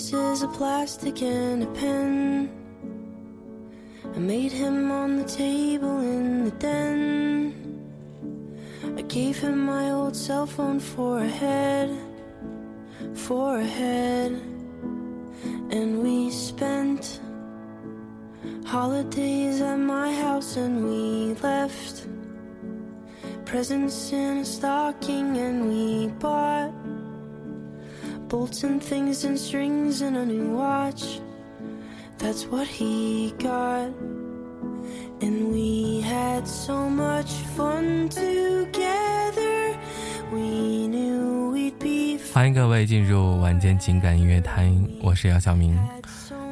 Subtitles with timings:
[0.00, 2.48] pieces of plastic and a pen.
[4.16, 7.52] I made him on the table in the den.
[8.96, 11.90] I gave him my old cell phone for a head,
[13.12, 14.32] for a head.
[15.76, 17.20] And we spent
[18.64, 22.06] holidays at my house and we left
[23.44, 26.79] presents in a stocking and we bought
[28.29, 31.19] bolts and things and strings and a new watch.
[32.17, 33.91] That's what he got.
[35.21, 39.75] And we had so much fun together.
[40.33, 44.69] We knew we'd be 欢迎各位进入晚间情感音乐台，
[45.01, 45.77] 我是姚晓明。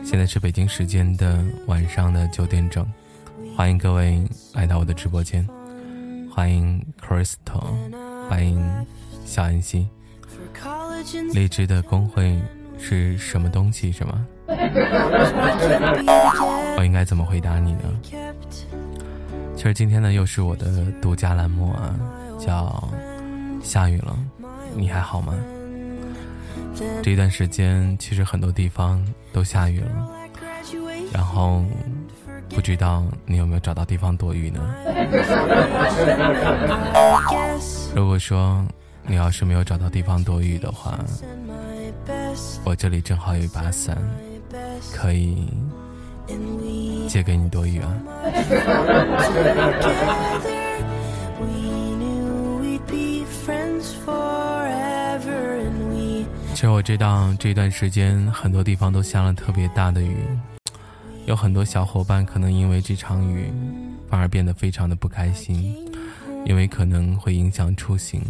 [0.03, 2.85] 现在是北京时间的晚上的九点整，
[3.55, 4.21] 欢迎各位
[4.53, 5.47] 来到我的直播间，
[6.31, 7.63] 欢迎 Crystal，
[8.29, 8.61] 欢迎
[9.25, 9.89] 小安心。
[11.32, 12.38] 荔枝的工会
[12.78, 13.90] 是什么东西？
[13.92, 14.26] 是吗？
[16.76, 17.80] 我应该怎么回答你呢？
[19.56, 21.94] 其实今天呢，又是我的独家栏目啊，
[22.38, 22.88] 叫
[23.62, 24.16] “下雨了，
[24.74, 25.34] 你还好吗？”
[27.02, 30.08] 这一段时间，其实很多地方都下雨了，
[31.12, 31.64] 然后
[32.50, 34.60] 不知道你有没有找到地方躲雨呢？
[37.94, 38.64] 如果说
[39.08, 40.98] 你要是没有找到地方躲雨的话
[42.64, 43.96] 我这里正好有一把伞，
[44.94, 45.48] 可以
[47.08, 47.94] 借给你躲雨啊。
[56.54, 60.16] 其实我知道这段时间很多地方都下了特别大的雨，
[61.26, 63.52] 有很多小伙伴可能因为这场雨
[64.10, 65.76] 反而变得非常的不开心，
[66.44, 68.20] 因为可能会影响出行，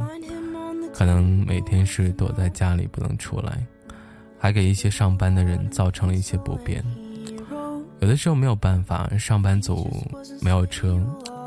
[0.99, 3.65] 可能每天是躲在家里不能出来，
[4.37, 6.85] 还给一些上班的人造成了一些不便。
[8.01, 9.89] 有的时候没有办法，上班族
[10.43, 11.01] 没有车，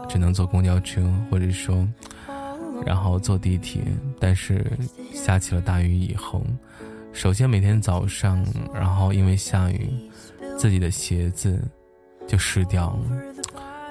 [0.08, 1.86] 只能坐公交车，或者说，
[2.86, 3.82] 然后坐地铁。
[4.22, 4.66] 但是
[5.14, 6.42] 下起了大雨以后，
[7.12, 8.42] 首先每天早上，
[8.74, 9.90] 然后因为下雨，
[10.58, 11.62] 自己的鞋子
[12.26, 13.22] 就湿掉了。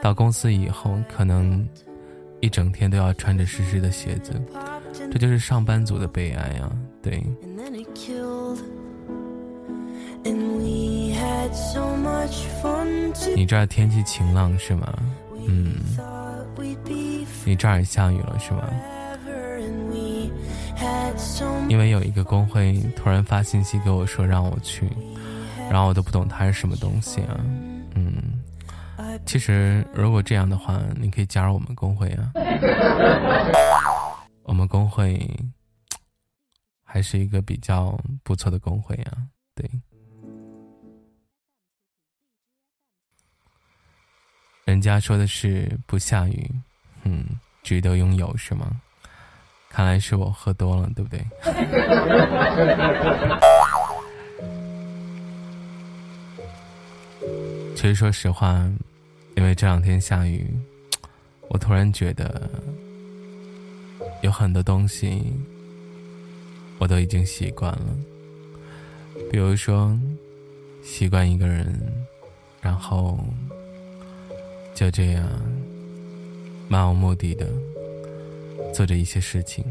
[0.01, 1.69] 到公司以后，可能
[2.41, 4.41] 一整天都要穿着湿湿的鞋子，
[5.11, 6.71] 这就是上班族的悲哀啊！
[7.03, 7.23] 对.
[13.35, 14.93] 你这儿天气晴朗是吗？
[15.47, 15.77] 嗯
[17.45, 18.69] 你这儿也下雨了是吗
[21.69, 24.87] 因为有一个工会突然发信息给我说让我去，
[25.71, 27.41] 然后我都不懂它是什么东西啊。
[27.95, 28.15] 嗯，
[29.27, 32.33] 其实如果这样的话，你可以加入我们工会啊。
[34.43, 35.19] 我们工会
[36.83, 39.19] 还是一个比较不错的工会啊。
[39.55, 39.69] 对，
[44.65, 46.51] 人家说的是不下雨，
[47.05, 47.25] 嗯，
[47.63, 48.81] 值得拥有是吗？
[49.69, 51.25] 看来是我喝多了，对不对？
[57.77, 58.69] 其实说实话，
[59.37, 60.53] 因为这两天下雨，
[61.49, 62.51] 我突然觉得
[64.23, 65.23] 有很多东西
[66.79, 67.97] 我都已经习惯了，
[69.31, 69.99] 比如说
[70.83, 71.79] 习惯一个人，
[72.61, 73.19] 然后
[74.75, 75.29] 就这样
[76.69, 77.47] 漫无目的的
[78.75, 79.65] 做着一些事情。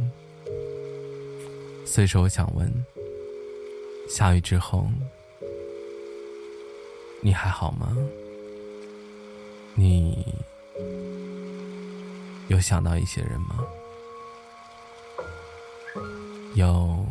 [1.86, 2.72] 所以说，我想问，
[4.10, 4.88] 下雨之后。
[7.22, 7.98] 你还好吗？
[9.76, 10.26] 你
[12.48, 13.60] 有想到一些人吗？
[16.56, 17.06] 有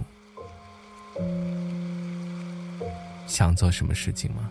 [3.27, 4.51] 想做什么事情吗？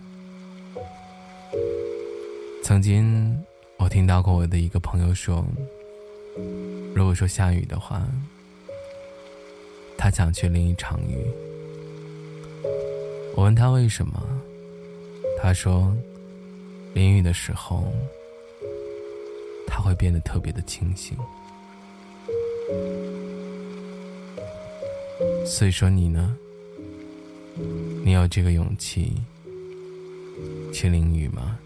[2.63, 3.37] 曾经
[3.77, 5.45] 我听到过我的一个朋友说，
[6.93, 8.05] 如果说下雨的话，
[9.97, 11.25] 他想去淋一场雨。
[13.35, 14.21] 我问他为什么？
[15.41, 15.95] 他说，
[16.93, 17.91] 淋雨的时候，
[19.67, 21.15] 他会变得特别的清醒。
[25.45, 26.37] 所以说你呢？
[28.03, 29.13] 你有这个勇气
[30.73, 31.57] 去淋雨吗？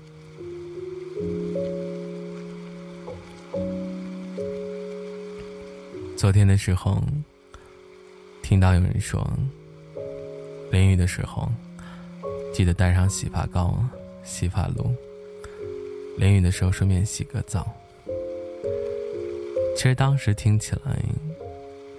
[6.17, 7.01] 昨天的时候，
[8.41, 9.27] 听到有人说，
[10.71, 11.49] 淋雨的时候。
[12.53, 13.81] 记得带上洗发膏、
[14.25, 14.93] 洗发露。
[16.17, 17.65] 淋雨的时候顺便洗个澡。
[19.73, 21.01] 其实当时听起来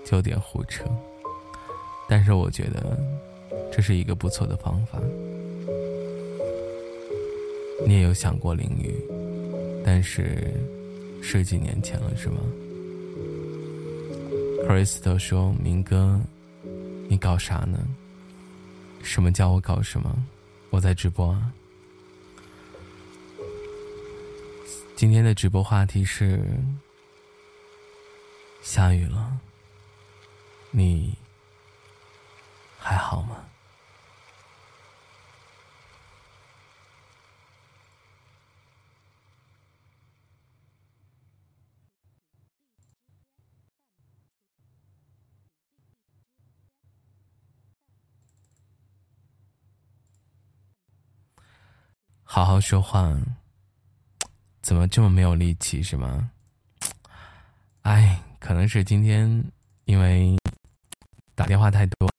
[0.04, 0.84] 就有点胡扯，
[2.12, 2.94] 但是我觉得
[3.73, 5.00] 这是一个不错的方法。
[7.87, 8.94] 你也有想过淋雨，
[9.82, 10.53] 但是
[11.23, 12.37] 十几年前了，是吗？
[14.67, 16.20] 克里斯特说：“明哥，
[17.09, 17.79] 你搞啥呢？
[19.03, 20.14] 什么叫我搞什么？
[20.69, 21.50] 我在直播啊。
[24.97, 26.44] 今天的直播话题是：
[28.61, 29.32] 下雨了，
[30.70, 31.14] 你
[32.92, 33.36] 还好吗？”
[52.24, 53.10] 好好说话，
[54.60, 56.30] 怎么这么没有力气是吗？
[57.82, 59.44] 哎，可能是今天
[59.84, 60.36] 因为
[61.34, 62.10] 打电话太多。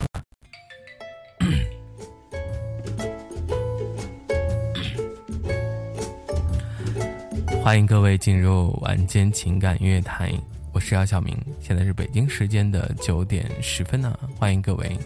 [7.64, 10.34] 欢迎各位进入晚间情感音乐台，
[10.74, 15.00] 我是姚晓明，现在是北京时间的九点十分呢，欢迎各位。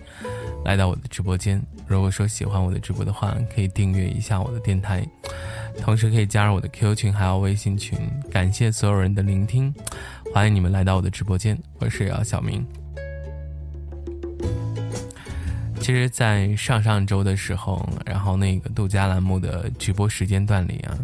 [0.65, 5.07] 来到我的直播间，如果说喜欢我的直播的话，可以订阅一下我的电台，
[5.80, 7.95] 同时可以加入我的 QQ 群，还有微信群。
[8.31, 9.71] 感谢所有人的聆听，
[10.33, 12.65] 欢迎你们来到我的直播间，我是姚小明。
[15.80, 20.98] 其实，在上上周的时候，然后那个杜佳栏目的直播时间段里啊，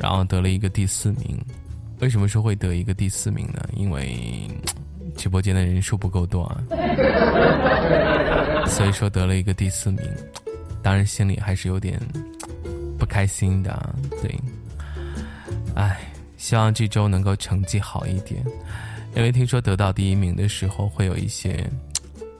[0.00, 1.38] 然后得了一个第四名。
[2.00, 3.68] 为什么说会得一个第四名呢？
[3.74, 4.48] 因为。
[5.16, 6.62] 直播间的人数不够多啊，
[8.64, 10.00] 所以说得了一个第四名，
[10.82, 12.00] 当然心里还是有点
[12.96, 13.94] 不开心的。
[14.22, 14.34] 对，
[15.74, 16.00] 哎，
[16.38, 18.42] 希望这周能够成绩好一点，
[19.14, 21.68] 因为听说得到第一名的时候会有一些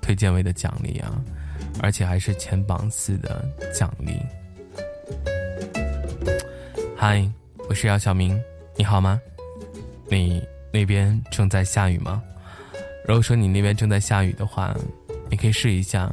[0.00, 1.20] 推荐位的奖励啊，
[1.82, 4.12] 而且还是前榜四的奖励。
[6.96, 7.28] 嗨，
[7.70, 8.36] 我是姚小明，
[8.76, 9.20] 你好吗？
[10.08, 12.20] 你那边正在下雨吗？
[13.06, 14.74] 如果说你那边正在下雨的话，
[15.30, 16.12] 你可以试一下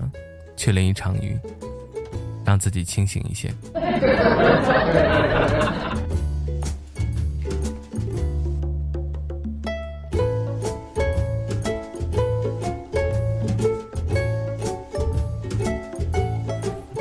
[0.55, 1.35] 去淋一场雨，
[2.45, 3.51] 让自己清醒一些。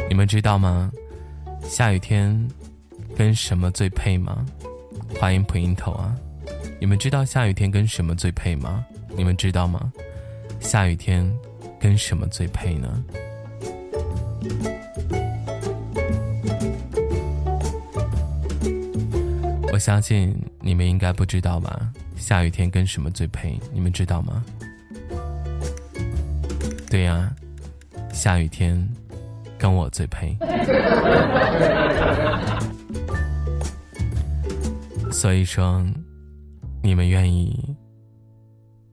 [0.08, 0.90] 你们知道吗？
[1.62, 2.48] 下雨天
[3.16, 4.44] 跟什么最配吗？
[5.18, 6.14] 欢迎普音头啊！
[6.78, 8.84] 你们知道下雨天跟什么最配吗？
[9.16, 9.90] 你们知道吗？
[10.60, 11.26] 下雨天
[11.80, 13.04] 跟什么最配呢？
[19.72, 21.90] 我相信你们应该不知道吧？
[22.16, 23.58] 下雨天跟什么最配？
[23.72, 24.44] 你们知道吗？
[26.90, 27.34] 对呀，
[28.12, 28.86] 下雨天
[29.56, 30.36] 跟我最配。
[35.16, 35.82] 所以说，
[36.82, 37.74] 你们愿意？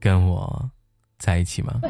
[0.00, 0.70] 跟我
[1.18, 1.78] 在一起吗？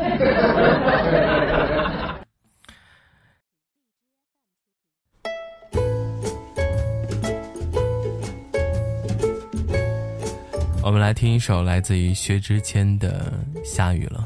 [10.82, 13.32] 我们来听一首来自于薛之谦的
[13.64, 14.24] 《下雨了》。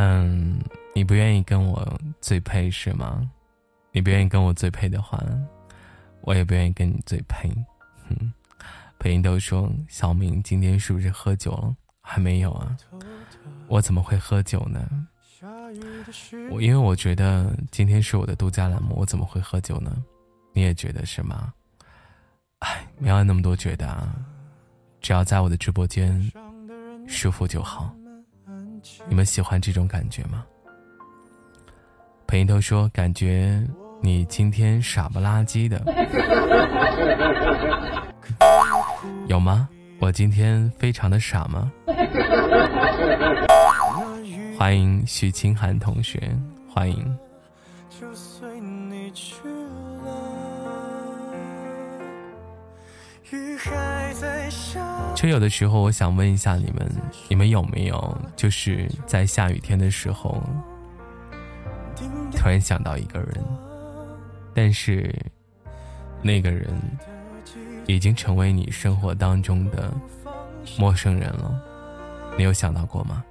[0.00, 0.60] 嗯，
[0.94, 1.84] 你不愿意跟我
[2.20, 3.28] 最配是吗？
[3.90, 5.20] 你不愿意跟我最配的话，
[6.20, 7.50] 我也不愿意跟你最配。
[8.08, 8.32] 哼，
[9.00, 11.74] 配音都说小明今天是不是喝酒了？
[12.00, 12.76] 还没有啊，
[13.66, 14.88] 我怎么会喝酒呢？
[16.48, 19.92] 我因为我觉得今天是我的独家栏目，我怎么会喝酒呢？
[20.52, 21.52] 你也觉得是吗？
[22.60, 24.14] 哎，没有那么多觉得啊，
[25.00, 26.30] 只要在我的直播间
[27.08, 27.92] 舒服就好。
[29.08, 30.44] 你们喜欢这种感觉吗？
[32.26, 33.66] 朋友都说感觉。
[34.00, 35.82] 你今天傻不拉几的，
[39.26, 39.68] 有吗？
[39.98, 41.72] 我今天非常的傻吗？
[44.56, 46.32] 欢迎许清寒同学，
[46.72, 47.18] 欢迎。
[47.90, 48.06] 就
[55.28, 56.90] 有的时候，我想问一下你们，
[57.28, 60.42] 你们有没有就是在下雨天的时候，
[62.32, 63.44] 突然想到一个人？
[64.54, 65.14] 但是，
[66.22, 66.70] 那个人
[67.86, 69.92] 已经成为你生活当中的
[70.78, 71.60] 陌生人了，
[72.36, 73.24] 你有想到过吗？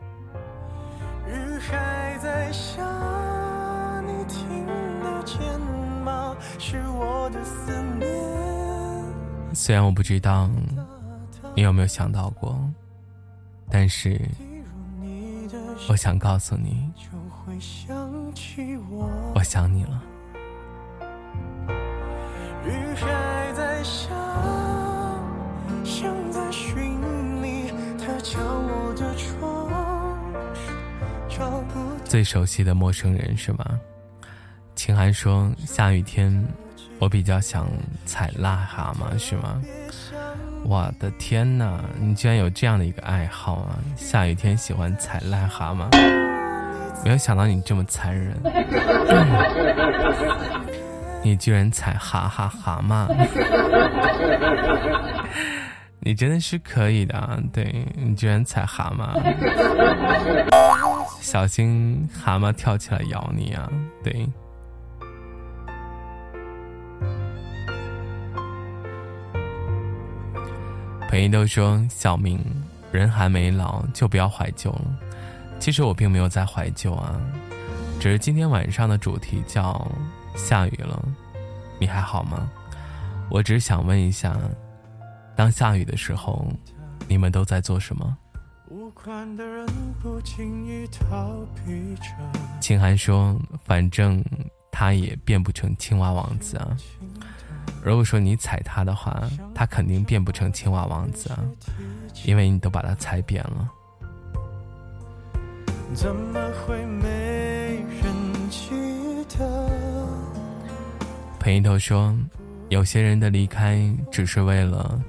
[6.59, 7.76] 是我的思
[9.59, 10.47] 虽然我不知道
[11.55, 12.55] 你有没有想到过？
[13.71, 14.21] 但是，
[15.89, 16.91] 我想告诉你，
[19.33, 20.03] 我想你了。
[22.67, 24.09] 雨还在下，
[25.83, 27.01] 像在寻
[27.41, 29.71] 你，它敲我的窗，
[31.27, 33.65] 找不最熟悉的陌生人是吗？
[34.75, 36.31] 秦寒说：“下雨天，
[36.99, 37.67] 我比较想
[38.05, 39.61] 踩癞蛤蟆，是吗？”
[40.65, 43.77] 我的天哪，你居然有这样的一个爱好啊！
[43.95, 45.87] 下雨天喜欢踩癞蛤蟆，
[47.05, 48.35] 没有想到你这么残忍，
[51.23, 53.07] 你居然踩哈哈蛤蟆，
[56.01, 59.07] 你真的是可以的，对你居然踩蛤蟆，
[61.21, 63.69] 小心蛤蟆跳起来咬你啊！
[64.03, 64.27] 对。
[71.31, 72.37] 都说小明，
[72.91, 74.99] 人还没老就不要怀旧了。
[75.57, 77.19] 其实我并没有在怀旧啊，
[77.99, 79.89] 只是今天晚上的主题叫
[80.35, 81.03] 下雨了，
[81.79, 82.47] 你还好吗？
[83.31, 84.37] 我只是想问一下，
[85.35, 86.45] 当下雨的时候，
[87.07, 88.15] 你们都在做什么？
[92.59, 94.23] 清寒说，反正
[94.71, 96.77] 他也变不成青蛙王子啊。
[97.83, 99.21] 如果说你踩他的话，
[99.55, 101.39] 他肯定变不成青蛙王子啊，
[102.25, 103.69] 因为你都把他踩扁了。
[105.93, 108.69] 怎么会没人记
[109.37, 110.09] 得？
[111.39, 112.13] 裴一头说
[112.67, 113.79] ：“有些人的离开
[114.11, 115.01] 只是为了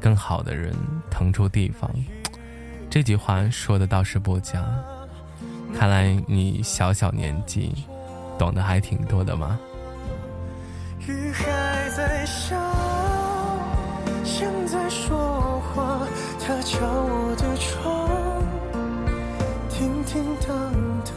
[0.00, 0.74] 更好的人
[1.08, 1.88] 腾出地方。”
[2.90, 4.64] 这句话说的倒是不假，
[5.78, 7.72] 看来你小小年纪
[8.36, 9.56] 懂得还挺多的嘛。
[11.96, 12.54] 在笑，
[14.22, 16.06] 像在说话。
[16.38, 18.10] 他敲我的窗，
[19.70, 20.74] 叮叮当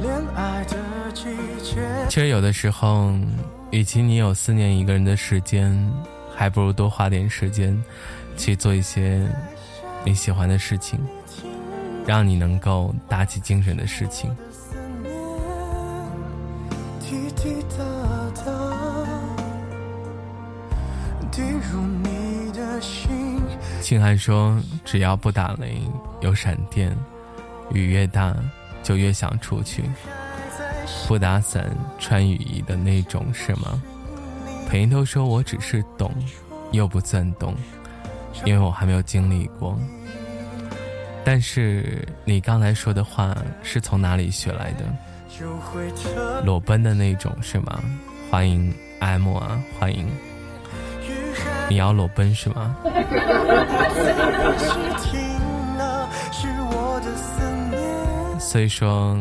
[0.00, 0.76] 恋爱的
[1.14, 1.80] 季节。
[2.08, 3.12] 其实有的时候，
[3.70, 5.72] 与其你有思念一个人的时间，
[6.34, 7.80] 还不如多花点时间
[8.36, 9.24] 去做一些
[10.04, 10.98] 你喜欢的事情，
[12.04, 14.36] 让你能够打起精神的事情。
[23.94, 25.80] 庆寒说：“只要不打雷，
[26.20, 26.92] 有闪电，
[27.70, 28.34] 雨越大
[28.82, 29.84] 就越想出去。
[31.06, 33.80] 不打伞，穿雨衣的那种是吗？”
[34.68, 36.12] 裴头说：“我只是懂，
[36.72, 37.54] 又不算懂，
[38.44, 39.78] 因为我还没有经历过。
[41.24, 43.32] 但是你刚才说的话
[43.62, 46.42] 是从哪里学来的？
[46.42, 47.80] 裸奔的那种是吗？
[48.28, 50.04] 欢迎 M 啊，欢迎。”
[51.68, 52.76] 你要裸奔是吗？
[58.38, 59.16] 所以说，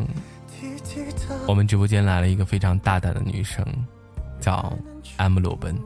[1.47, 3.65] 我们直播间来了一个非常大胆的女生，
[4.39, 4.71] 叫
[5.17, 5.75] M 裸奔。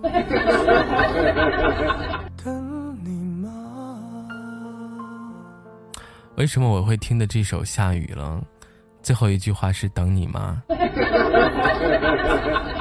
[6.35, 8.39] 为什么我会听的这首《下雨了》？
[9.01, 10.61] 最后一句话是“等你吗？”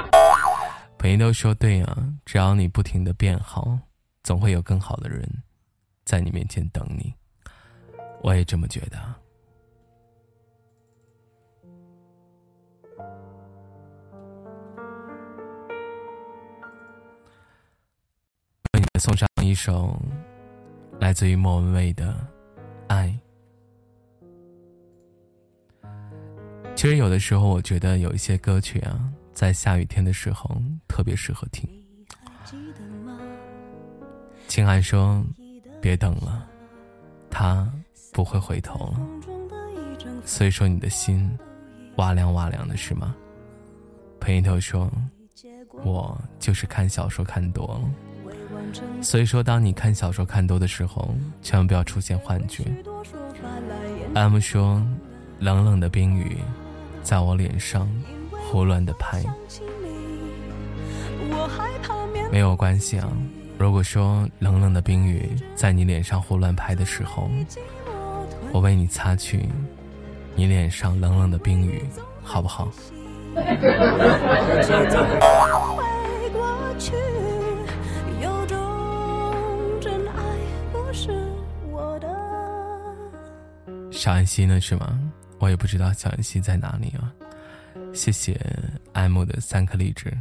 [1.06, 3.78] 朋友都说对啊，只要你不停的变好，
[4.24, 5.24] 总会有更好的人，
[6.04, 7.14] 在你面前等你。
[8.24, 8.98] 我也这么觉得。
[18.72, 19.96] 为你们送上一首
[20.98, 22.12] 来自于莫文蔚的
[22.88, 23.16] 《爱》。
[26.74, 29.08] 其实有的时候，我觉得有一些歌曲啊。
[29.36, 30.50] 在下雨天的时候，
[30.88, 31.68] 特别适合听。
[34.48, 35.22] 青寒说
[35.78, 36.48] ：“别等了，
[37.28, 37.70] 他
[38.14, 39.00] 不会回头了。”
[40.24, 41.30] 所以说你的心
[41.96, 43.14] 哇凉哇凉的是吗？
[44.18, 44.90] 裴一头说
[45.84, 48.32] ：“我就是看小说看多了。”
[49.04, 52.64] 所以说，当你看小说看多的时候，千万不要出现幻觉。
[54.14, 54.82] M 说
[55.38, 56.38] ：“冷冷的冰雨，
[57.02, 57.86] 在我脸上。”
[58.48, 59.22] 胡乱的拍，
[62.30, 63.08] 没有关系啊。
[63.58, 67.28] 如果说冷冷的冰雨在你脸上胡乱拍的时候，
[68.52, 69.48] 我为你擦去
[70.34, 71.82] 你脸上冷冷的冰雨，
[72.22, 72.68] 好不好？
[83.90, 84.60] 小安溪呢？
[84.60, 84.98] 是吗？
[85.38, 87.12] 我也不知道小安溪在哪里啊。
[87.96, 88.38] 谢谢
[88.92, 90.12] 爱慕的三颗荔枝，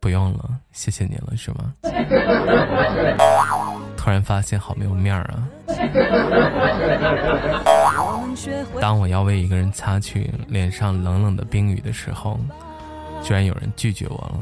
[0.00, 1.74] 不用了，谢谢你了，是吗？
[3.96, 5.46] 突然发现好没有面儿啊！
[8.80, 12.40] 当我要为一个人擦去脸上冷冷的冰雨的时候，
[13.22, 14.40] 居然有人拒绝我了。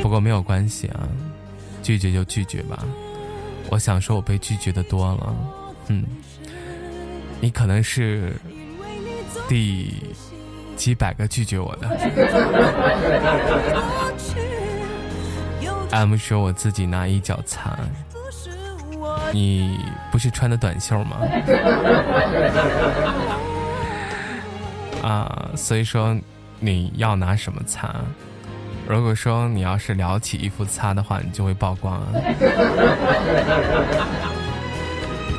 [0.00, 1.08] 不过没有关系啊，
[1.82, 2.84] 拒绝就拒绝吧。
[3.68, 5.34] 我想说，我被拒绝的多了。
[5.88, 6.04] 嗯，
[7.40, 8.34] 你可能是
[9.48, 9.94] 第
[10.76, 11.88] 几百个拒绝我的。
[15.90, 17.76] M 说我自己拿一脚擦，
[19.32, 19.80] 你
[20.12, 21.16] 不是穿的短袖吗？
[25.02, 26.16] 啊，所以说
[26.60, 27.92] 你要拿什么擦？
[28.86, 32.06] 如果说你要是撩起衣服擦的话，你就会曝光啊。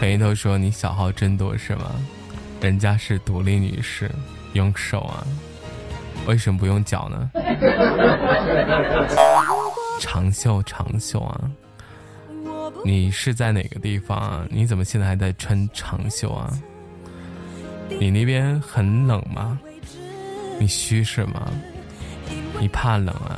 [0.02, 1.92] 裴头说你小号真多是吗？
[2.60, 4.10] 人家是独立女士，
[4.54, 5.24] 用手啊，
[6.26, 7.30] 为什么不用脚呢？
[10.02, 11.40] 长袖长袖啊，
[12.84, 14.44] 你是在哪个地方啊？
[14.50, 16.52] 你怎么现在还在穿长袖啊？
[18.00, 19.60] 你那边很冷吗？
[20.60, 21.48] 你虚是吗？
[22.60, 23.38] 你怕冷啊？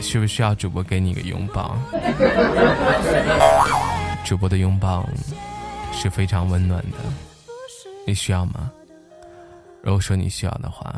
[0.00, 1.76] 需不需要主播给你个拥抱？
[4.24, 5.08] 主播的拥抱
[5.98, 6.98] 是非常温暖的，
[8.06, 8.70] 你需要吗？
[9.82, 10.94] 如果说你需要的话，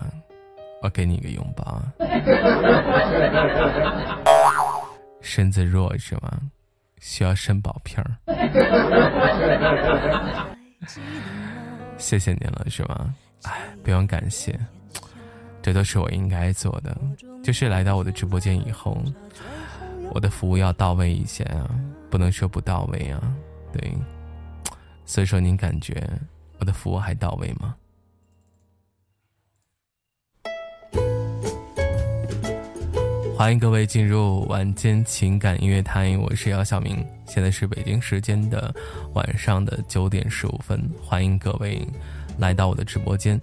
[0.82, 1.80] 我给你一个拥抱。
[5.22, 6.40] 身子弱是吗？
[7.00, 8.10] 需要肾宝片儿。
[11.96, 13.14] 谢谢您了是吗？
[13.44, 13.52] 哎，
[13.84, 14.58] 不用感谢。
[15.62, 16.96] 这都是我应该做的，
[17.42, 19.00] 就是来到我的直播间以后，
[20.12, 21.70] 我的服务要到位一些啊，
[22.10, 23.22] 不能说不到位啊，
[23.72, 23.92] 对，
[25.08, 26.06] 所以说您感觉
[26.58, 27.74] 我的服务还到位吗？
[33.34, 38.72] 欢迎各位进入晚间情感音乐台，我是姚晓明，现在是北京时间的
[39.14, 41.80] 晚上的九点十五分，欢迎各位
[42.36, 43.40] 来到我的直播间。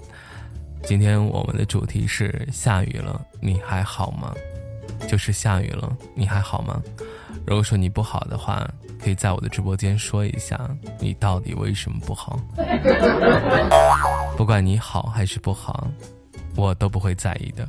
[0.83, 4.35] 今天我们的主题是下雨了，你还好吗？
[5.07, 6.81] 就是下雨了，你还好吗？
[7.45, 8.67] 如果说你不好的话，
[9.01, 10.59] 可以在我的直播间说一下，
[10.99, 12.39] 你到底为什么不好？
[14.35, 15.87] 不管你好还是不好，
[16.55, 17.67] 我都不会在意的。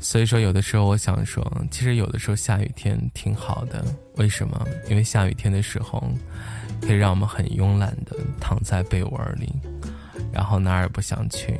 [0.00, 3.84] 所以说，有的时候我想说，其实有的时候下雨天挺好的。
[4.16, 4.66] 为什么？
[4.88, 6.02] 因为下雨天的时候，
[6.88, 9.52] 可以让我们很慵懒的躺在被窝里，
[10.32, 11.54] 然后哪儿也不想去，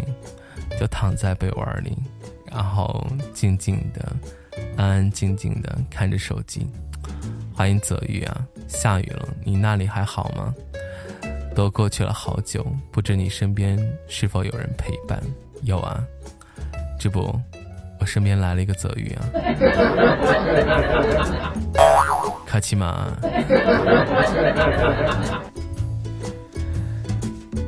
[0.81, 1.95] 就躺在被窝里，
[2.51, 4.11] 然后静静的、
[4.79, 6.67] 安安静静的看着手机。
[7.55, 10.55] 欢迎泽玉啊，下雨了，你那里还好吗？
[11.55, 15.23] 都过去了好久，不知你身边是否有人陪伴？
[15.61, 16.03] 有啊，
[16.99, 17.39] 这不。
[18.01, 19.27] 我身边来了一个泽宇啊，
[22.59, 23.07] 卡奇玛。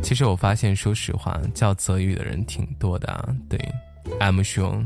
[0.03, 3.29] 其实我发现，说实话，叫泽宇的人挺多的啊。
[3.48, 3.57] 对
[4.18, 4.85] ，M 兄，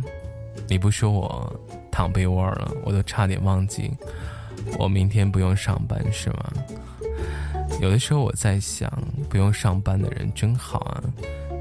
[0.69, 1.51] 你不说我
[1.91, 3.91] 躺被窝了，我都差点忘记
[4.79, 6.53] 我明天不用上班是吗？
[7.81, 8.93] 有的时候我在想，
[9.31, 11.03] 不用上班的人真好啊，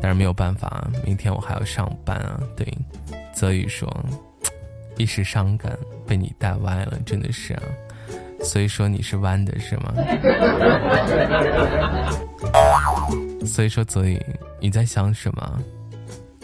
[0.01, 2.43] 但是没有办法，明天我还要上班啊。
[2.58, 2.67] 对。
[3.34, 3.89] 泽宇说
[4.99, 7.63] ：“一时伤感，被你带歪了，真的是啊。
[8.43, 9.93] 所以说你是弯的是吗？
[13.45, 14.21] 所以说泽宇，
[14.60, 15.60] 你在想什么？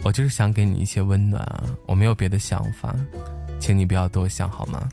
[0.04, 2.96] 我就是想给你一些温暖啊，我没有别的想法，
[3.60, 4.88] 请你不要多想好吗？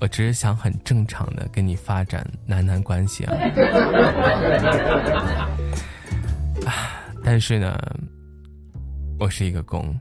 [0.00, 3.34] 我只是想很正常的跟你发展男男关系啊。
[6.66, 6.72] 啊，
[7.24, 7.78] 但是呢。”
[9.20, 9.92] 我是一个公，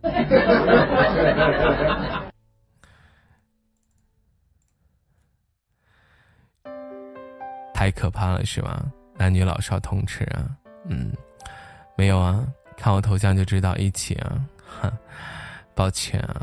[7.77, 8.83] 太可怕了，是吧？
[9.19, 10.49] 男女老少通吃啊，
[10.89, 11.13] 嗯，
[11.95, 12.43] 没有啊，
[12.75, 14.41] 看我头像就知道一起啊，
[14.81, 14.91] 哈，
[15.75, 16.41] 抱歉啊，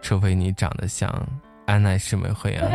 [0.00, 1.12] 除非你长得像
[1.66, 2.68] 安奈世美惠啊，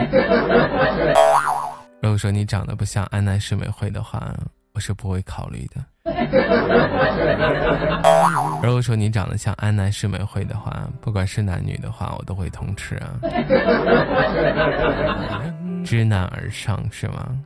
[2.03, 4.35] 如果说你长得不像安奈世美惠的话，
[4.73, 5.81] 我是不会考虑的。
[8.61, 13.17] 如果说你长得像安奈世美惠的话，不管是男女的话，我都会通吃啊。
[15.85, 17.37] 知难而上是吗？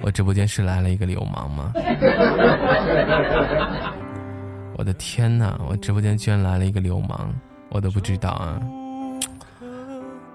[0.00, 1.72] 我直播间是来了一个流氓吗？
[4.78, 5.60] 我的天哪！
[5.68, 7.30] 我直播间居然来了一个流氓，
[7.68, 8.60] 我都不知道啊。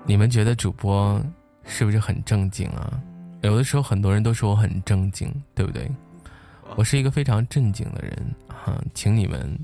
[0.05, 1.19] 你们觉得主播
[1.63, 3.01] 是不是很正经啊？
[3.41, 5.89] 有的时候很多人都说我很正经，对不对？
[6.75, 8.13] 我是一个非常正经的人
[8.47, 9.57] 哈，请你们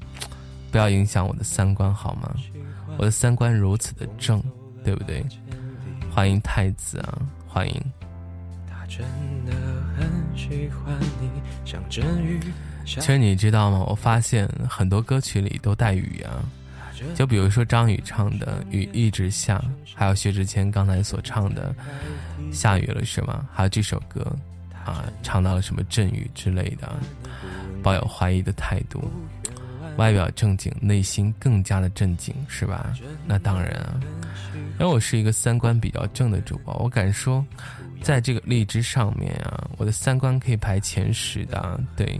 [0.72, 2.34] 不要影响我的三观好吗？
[2.98, 4.42] 我的三观如此的正，
[4.84, 5.24] 对不对？
[6.14, 7.82] 欢迎太子啊，欢迎。
[12.86, 13.84] 其实你知道吗？
[13.90, 16.46] 我发现很多歌曲里都带雨啊，
[17.16, 19.58] 就比如说张宇唱的《雨一直下》，
[19.96, 21.74] 还有薛之谦刚才所唱的
[22.54, 23.50] 《下雨了是吗？
[23.52, 24.24] 还有这首歌。
[24.86, 26.94] 啊，唱到了什么阵雨之类的，
[27.82, 29.10] 抱有怀疑的态度，
[29.98, 32.94] 外表正经，内心更加的正经，是吧？
[33.26, 34.00] 那当然啊，
[34.80, 37.46] 因为我是一个三观比较正的主播，我敢说，
[38.02, 41.80] 在这个荔枝上面啊，我的三观可以排前十的。
[41.96, 42.20] 对，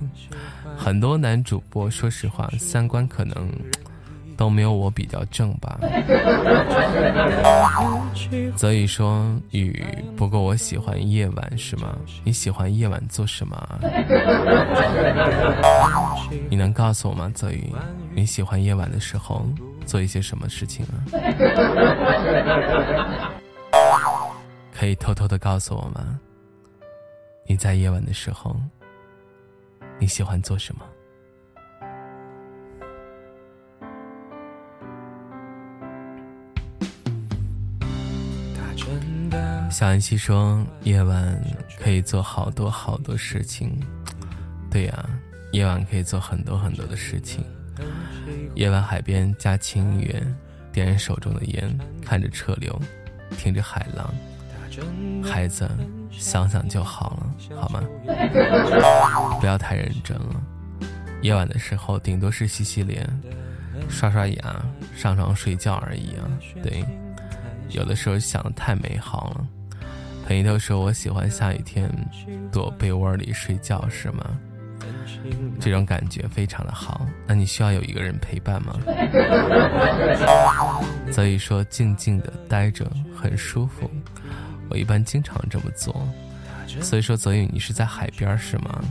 [0.78, 3.50] 很多男主播，说实话，三观可能。
[4.36, 5.80] 都没有我比较正吧，
[8.58, 9.86] 所以说雨
[10.18, 11.96] 不过我喜欢夜晚是吗？
[12.24, 13.80] 你喜欢夜晚做什么？
[16.50, 17.32] 你能告诉我吗？
[17.34, 17.72] 泽宇，
[18.14, 19.46] 你喜欢夜晚的时候
[19.86, 20.94] 做一些什么事情啊？
[24.74, 26.20] 可以偷偷的告诉我吗？
[27.46, 28.56] 你在夜晚的时候
[30.00, 30.84] 你喜欢做什么？
[39.74, 41.44] 小安溪说：“夜晚
[41.82, 43.76] 可以做好多好多事情，
[44.70, 45.10] 对呀，
[45.52, 47.44] 夜晚可以做很多很多的事情。
[48.54, 50.24] 夜晚海边加轻音乐，
[50.72, 52.80] 点燃手中的烟，看着车流，
[53.32, 54.14] 听着海浪。
[55.24, 55.68] 孩子，
[56.12, 57.82] 想想就好了，好吗？
[59.40, 60.40] 不要太认真了。
[61.24, 63.10] 夜晚的时候，顶多是洗洗脸，
[63.90, 64.64] 刷刷牙，
[64.96, 66.30] 上床睡觉而已啊。
[66.62, 66.86] 对，
[67.70, 69.48] 有的时候想的太美好了。”
[70.34, 71.88] 朋友都说我喜欢下雨天
[72.52, 74.26] 躲被窝里睡觉，是吗？
[75.60, 77.06] 这种感觉非常的好。
[77.28, 78.76] 那你需要有一个人陪伴吗？
[81.14, 83.88] 所以说静静的待着很舒服，
[84.72, 85.96] 我一般经常这么做。
[86.82, 88.82] 所以说泽宇，你是在海边是吗？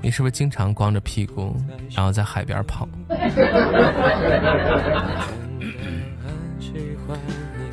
[0.00, 1.54] 你是不是经常光着屁股
[1.94, 2.88] 然后在海边跑？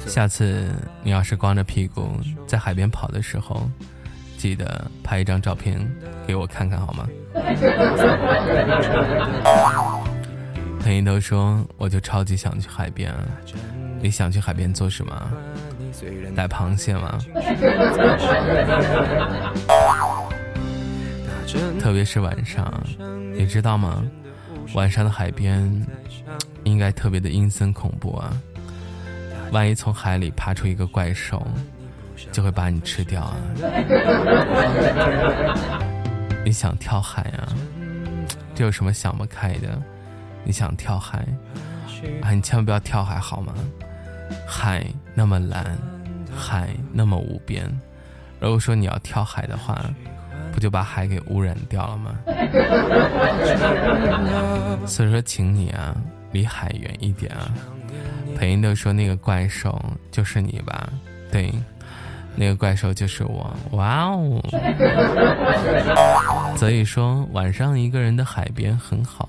[0.07, 0.67] 下次
[1.03, 2.09] 你要是光着屁股
[2.47, 3.69] 在海边跑的时候，
[4.37, 5.79] 记得拍一张照片
[6.25, 7.07] 给我看看好吗？
[10.81, 13.13] 朋友都说我就超级想去海边，
[14.01, 15.31] 你想去海边做什么？
[16.35, 17.17] 逮螃蟹吗？
[21.79, 22.73] 特别是晚上，
[23.33, 24.03] 你知道吗？
[24.73, 25.85] 晚上的海边
[26.63, 28.33] 应该特别的阴森恐怖啊。
[29.51, 31.45] 万一从海里爬出一个怪兽，
[32.31, 33.35] 就会把你吃掉啊！
[36.43, 37.47] 你想跳海啊？
[38.53, 39.81] 这有什么想不开的？
[40.43, 41.25] 你想跳海
[42.21, 42.31] 啊？
[42.31, 43.53] 你千万不要跳海好吗？
[44.45, 45.77] 海那么蓝，
[46.35, 47.65] 海那么无边，
[48.39, 49.85] 如果说你要跳海的话，
[50.51, 52.11] 不就把海给污染掉了吗？
[54.85, 55.95] 所以说，请你啊，
[56.31, 57.49] 离海远一点啊！
[58.37, 60.87] 裴英都说那个怪兽就是你吧？
[61.31, 61.51] 对，
[62.35, 63.51] 那个怪兽就是我。
[63.71, 64.39] 哇哦！
[66.55, 69.27] 所以说晚上一个人的海边很好，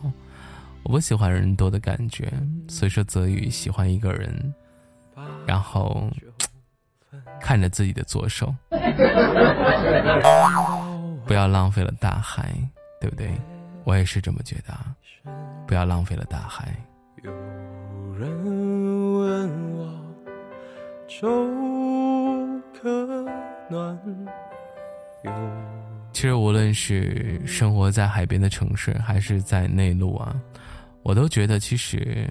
[0.83, 2.31] 我不喜欢人多的感觉，
[2.69, 4.55] 所以说泽宇喜欢一个人，
[5.47, 6.11] 然后
[7.41, 8.55] 看着自己的左手，
[11.27, 12.53] 不要浪费了大海，
[13.01, 13.33] 对不对？
[13.85, 14.75] 我也是这么觉得，
[15.67, 16.69] 不要浪费了大海。
[21.21, 21.27] 手
[22.81, 22.89] 可
[23.69, 23.99] 暖
[26.13, 30.33] 其实，无论是生活在海边的城市，还是在内陆啊，
[31.03, 32.31] 我都觉得，其实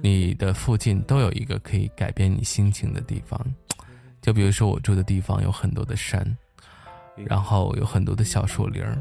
[0.00, 3.40] 你的附近都有一个可以改变你心情的地方。
[4.22, 6.24] 就比如说，我住的地方有很多的山，
[7.16, 8.96] 然后有很多的小树林儿。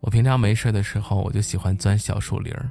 [0.00, 2.70] 我平常没事的时候，我就喜欢钻小树林儿。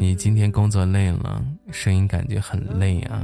[0.00, 3.22] 你今天工作累了，声音感觉很累啊，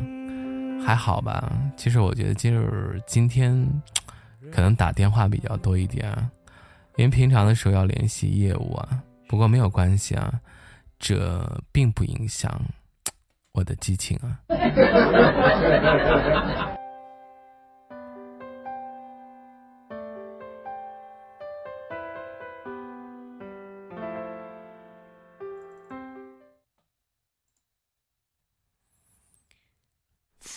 [0.85, 1.51] 还好吧？
[1.75, 3.67] 其实我觉得今儿今天
[4.53, 6.31] 可能打电话比较多一点啊，
[6.97, 9.03] 因为平常的时候要联系业务啊。
[9.27, 10.39] 不过没有关系啊，
[10.99, 12.61] 这并不影响
[13.53, 14.39] 我的激情啊。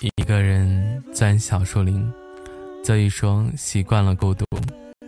[0.02, 2.10] 一个人钻小树林，
[2.86, 4.46] 所以说习惯了孤独。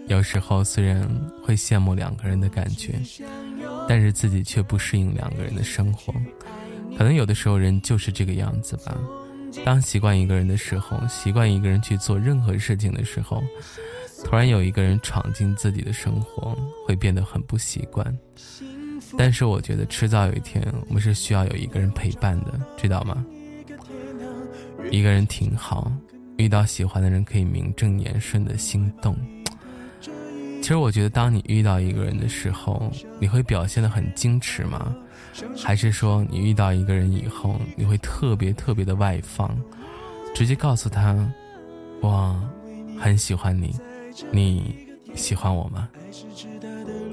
[0.07, 1.07] 有时候虽然
[1.41, 2.99] 会羡慕两个人的感觉，
[3.87, 6.13] 但是自己却不适应两个人的生活。
[6.97, 8.97] 可能有的时候人就是这个样子吧。
[9.63, 13.41] 当习惯一个人的时候，习惯一个人去做任何事情的时候，
[14.25, 18.17] 突然有一个人闯进自己的生活，会变得很不习惯。
[19.17, 23.25] 但是我觉得迟早有一天，我们是需要有一个人陪伴的，知道吗？
[24.89, 25.91] 一个人挺好，
[26.37, 29.15] 遇到喜欢的人可以名正言顺的心动。
[30.61, 34.95] 其实我觉得，当你遇到一个人的时候，你会表现的很矜持吗？
[35.57, 39.57] 还是说你遇到一个人以后，你会特别特别的外放，
[40.35, 41.17] 直接告诉他，
[42.01, 42.39] 我
[42.99, 43.75] 很喜欢你，
[44.31, 44.75] 你
[45.15, 45.89] 喜欢我吗？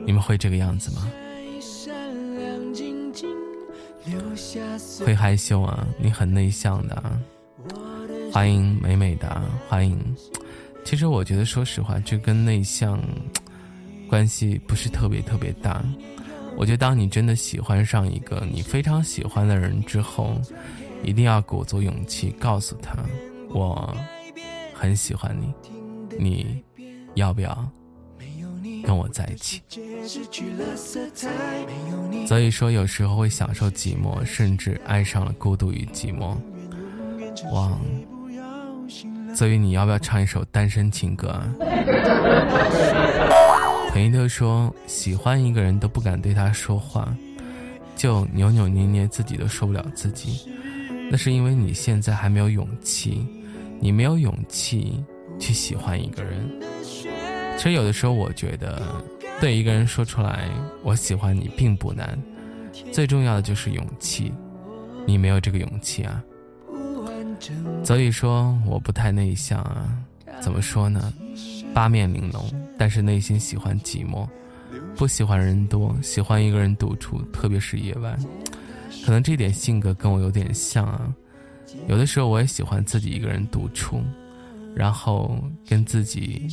[0.04, 1.10] 你们会这个样子吗？
[5.04, 5.86] 会害羞啊？
[5.98, 7.20] 你很内向的。
[8.38, 9.98] 欢迎美美的，欢迎。
[10.84, 13.02] 其实我觉得，说实话，这跟内向
[14.08, 15.84] 关系不是特别特别大。
[16.56, 20.40] 我觉得，当你真的喜欢上一个你非常喜欢的人之后，
[21.02, 22.94] 一定要鼓足勇气告诉他，
[23.50, 23.92] 我
[24.72, 25.52] 很喜欢你，
[26.16, 26.62] 你
[27.14, 27.68] 要不要
[28.84, 29.60] 跟我在一起？
[32.28, 36.36] 所以说，有时候会享受寂寞，甚至爱上了孤独与寂寞。
[37.52, 37.76] 哇！
[39.34, 41.48] 所以你要不要唱一首单身情歌啊？
[43.92, 47.14] 彭一特说，喜欢一个人都不敢对他说话，
[47.96, 50.50] 就扭扭捏捏，自己都受不了自己。
[51.10, 53.26] 那是因为你现在还没有勇气，
[53.80, 55.02] 你没有勇气
[55.38, 56.48] 去喜欢一个人。
[57.56, 58.82] 其实有的时候，我觉得
[59.40, 60.48] 对一个人说出来
[60.84, 62.18] “我喜欢你”并不难，
[62.92, 64.32] 最重要的就是勇气。
[65.06, 66.22] 你没有这个勇气啊。
[67.84, 69.88] 所以说我不太内向啊，
[70.40, 71.12] 怎么说呢？
[71.72, 72.42] 八面玲珑，
[72.76, 74.26] 但是内心喜欢寂寞，
[74.96, 78.18] 不喜欢人多，喜欢一个人独处，特别是夜晚。
[79.04, 81.14] 可能这点性格跟我有点像啊。
[81.86, 84.02] 有的时候我也喜欢自己一个人独处，
[84.74, 86.48] 然后跟自己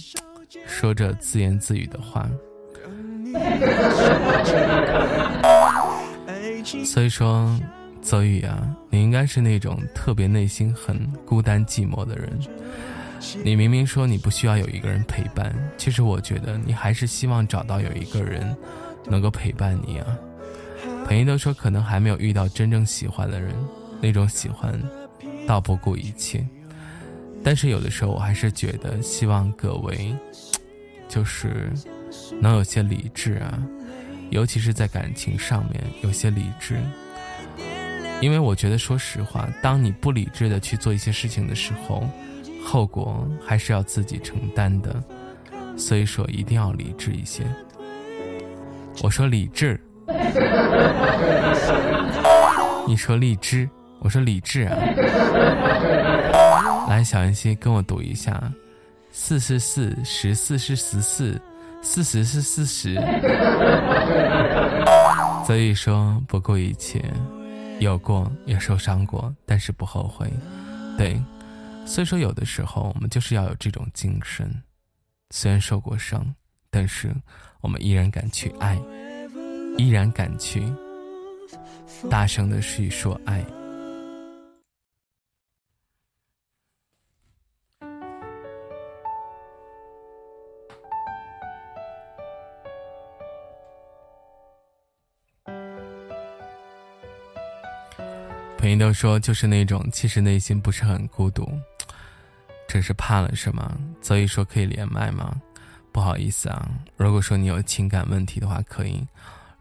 [0.67, 2.30] 说着自言自语的话。
[6.86, 7.60] 所以说。
[8.05, 12.39] 泽宇啊，你应该是那种特别内心很孤单寂寞的人。
[13.43, 18.55] 你明明说你不需要有一个人陪伴，其实我觉得你还是希望找到有一个人
[19.07, 20.05] 能够陪伴你啊。
[21.07, 23.55] 朋友都说可能还没有遇到真正喜欢的人，
[23.99, 24.79] 那种喜欢
[25.47, 26.45] 倒不顾一切。
[27.43, 30.15] 但是有的时候我还是觉得，希望各位
[31.09, 31.73] 就是
[32.39, 33.59] 能有些理智啊，
[34.29, 36.77] 尤其是在感情上面有些理智。
[38.25, 42.03] 因为我觉得，说实话，当你不理智的去做一些事情的时候，
[42.59, 44.95] 后果还是要自己承担的。
[45.77, 47.43] 所以说，一定要理智一些。
[49.03, 49.79] 我说理智，
[52.88, 54.75] 你说荔枝，我说理智啊。
[56.89, 58.41] 来，小妍希跟我读一下：
[59.11, 61.39] 四是四十，四是十四，
[61.83, 62.95] 四十是四十。
[65.45, 66.99] 所以说，不顾一切。
[67.79, 70.31] 有过也受伤过，但是不后悔。
[70.97, 71.21] 对，
[71.85, 74.49] 所以说有的时候我们就是要有这种精神，
[75.31, 76.33] 虽然受过伤，
[76.69, 77.13] 但是
[77.61, 78.79] 我们依然敢去爱，
[79.77, 80.63] 依然敢去
[82.09, 83.43] 大声的去说爱。
[98.65, 101.47] 朋友都说，就是那种其实内心不是很孤独，
[102.67, 103.78] 只是怕了，是吗？
[104.01, 105.39] 所以说可以连麦吗？
[105.91, 109.06] 不好意思啊，如果说你有情感问题的话可以，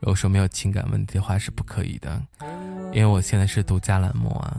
[0.01, 2.19] 如果说没有情感问题的话是不可以的，
[2.95, 4.59] 因为我现在是独家栏目啊，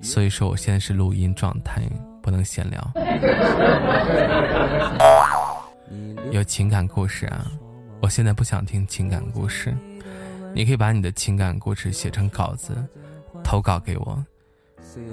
[0.00, 1.80] 所以说我现在是录音状态，
[2.20, 2.92] 不能闲聊。
[6.32, 7.46] 有情感故事啊，
[8.02, 9.72] 我现在不想听情感故事，
[10.52, 12.76] 你可以把你的情感故事写成稿子。
[13.50, 14.24] 投稿给我，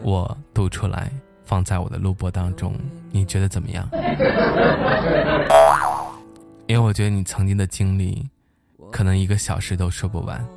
[0.04, 1.10] 我读出来
[1.44, 2.76] 放在我的录播当中，
[3.10, 3.90] 你觉得怎么样？
[6.68, 8.24] 因为我觉得你曾经的经历，
[8.92, 10.40] 可能一个小时都说不完。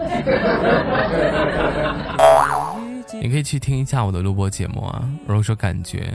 [3.19, 5.09] 你可以去听一下我的录播节目啊。
[5.27, 6.13] 如果说感觉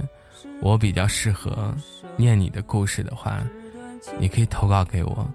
[0.61, 1.73] 我比较适合
[2.15, 3.39] 念你的故事的话，
[4.19, 5.27] 你可以投稿给我，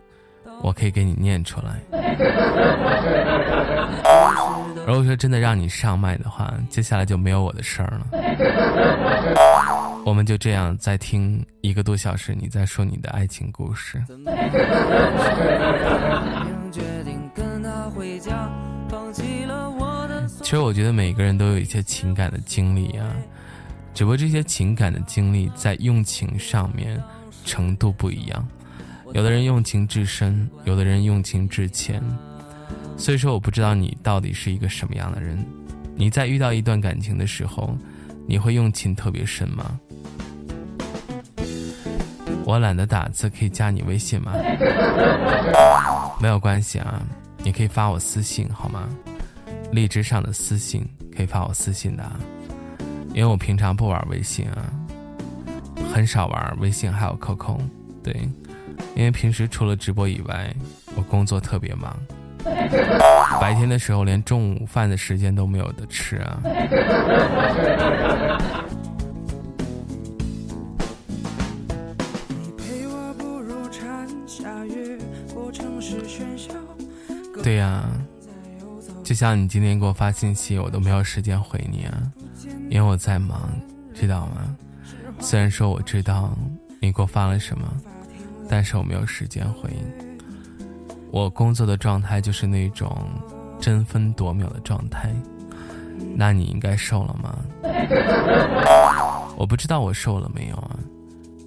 [0.63, 1.81] 我可以给你念出来。
[4.91, 8.07] 如果说真的让你上麦的话，接下来就没有我的事儿了。
[10.05, 14.03] 我们就这样再听一个多小时，你在说你的爱情故事。
[20.43, 23.07] 其实我觉得每个人都有一些情感的经历啊，
[23.95, 27.01] 只不过这些情感的经历在用情上面
[27.45, 28.45] 程度不一样，
[29.13, 32.03] 有的人用情至深，有的人用情至浅。
[33.01, 35.43] 所以说，我不知道你到底是一个什么样的人。
[35.97, 37.75] 你在遇到一段感情的时候，
[38.27, 39.81] 你会用情特别深吗？
[42.45, 44.35] 我懒得打字，可以加你微信吗？
[46.21, 47.01] 没有关系啊，
[47.43, 48.87] 你可以发我私信好吗？
[49.73, 50.87] 荔枝上的私信
[51.17, 52.05] 可以发我私信的，
[53.15, 54.71] 因为我平常不玩微信啊，
[55.91, 57.59] 很少玩微信，还有 QQ。
[58.03, 58.29] 对，
[58.95, 60.55] 因为平时除了直播以外，
[60.95, 61.97] 我工作特别忙，
[63.41, 66.41] 白天的时候连中午饭的时间都没有的吃啊。
[77.43, 77.85] 对呀，
[79.03, 82.03] 就像你今天给我发信息，我都没有时间回你啊，
[82.69, 83.51] 因为我在忙，
[83.95, 84.57] 知道吗？
[85.19, 86.37] 虽然说我知道
[86.81, 87.67] 你给我发了什么，
[88.49, 90.10] 但是我没有时间回应。
[91.11, 92.97] 我工作的状态就是那种
[93.61, 95.13] 争分夺秒的状态，
[96.15, 97.37] 那你应该瘦了吗？
[99.37, 100.77] 我不知道我瘦了没有啊。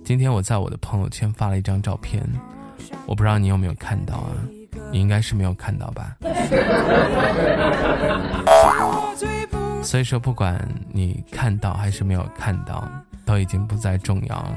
[0.04, 2.22] 今天我在我的朋友圈发了一张照片，
[3.06, 4.32] 我不知道你有没有看到啊。
[4.92, 6.18] 你应该是没有看到吧？
[9.84, 10.60] 所以说，不管
[10.92, 12.88] 你看到还是没有看到，
[13.26, 14.56] 都已经不再重要了。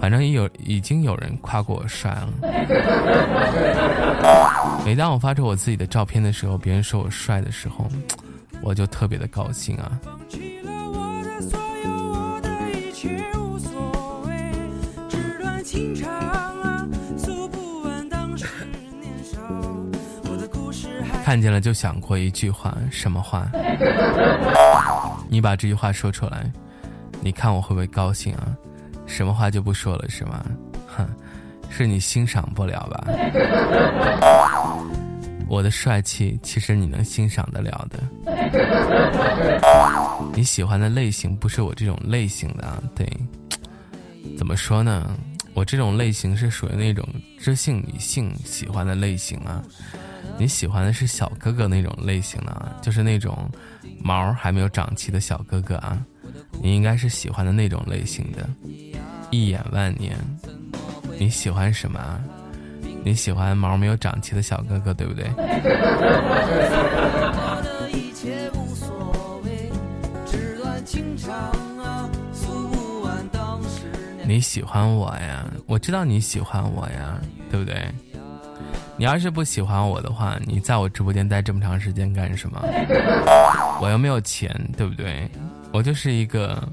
[0.00, 2.28] 反正有已经有人夸过我帅了。
[4.84, 7.88] 每当我发出我自己的照片的时候，别人说我帅的时候，
[8.60, 9.98] 我就特别的高兴啊。
[21.24, 23.48] 看见了就想过一句话，什么话？
[25.30, 26.52] 你把这句话说出来，
[27.22, 28.54] 你看我会不会高兴啊？
[29.06, 30.44] 什么话就不说了是吗？
[30.86, 31.06] 哼，
[31.70, 33.06] 是你欣赏不了吧？
[35.46, 38.02] 我的帅气其实你能欣赏得了的。
[40.34, 43.06] 你喜欢的类型不是我这种类型的，对？
[44.38, 45.16] 怎么说呢？
[45.52, 47.06] 我这种类型是属于那种
[47.38, 49.62] 知性女性喜欢的类型啊。
[50.36, 53.48] 你喜欢的是小哥哥那种类型的，啊就是那种
[54.02, 56.04] 毛还没有长齐的小哥哥啊。
[56.60, 58.48] 你应该是喜欢的那种类型的，
[59.34, 60.16] 一眼万年。
[61.18, 62.00] 你喜欢什么？
[63.04, 65.28] 你喜欢毛没有长齐的小哥哥，对不对？
[74.26, 75.44] 你喜欢我呀？
[75.66, 77.20] 我知道你喜欢我呀，
[77.50, 77.76] 对不对？
[78.96, 82.60] 你要是不喜欢我的话，你在我直播间待这么长时间干什么？
[83.82, 85.28] 我又没有钱，对不对？
[85.72, 86.66] 我就是一个，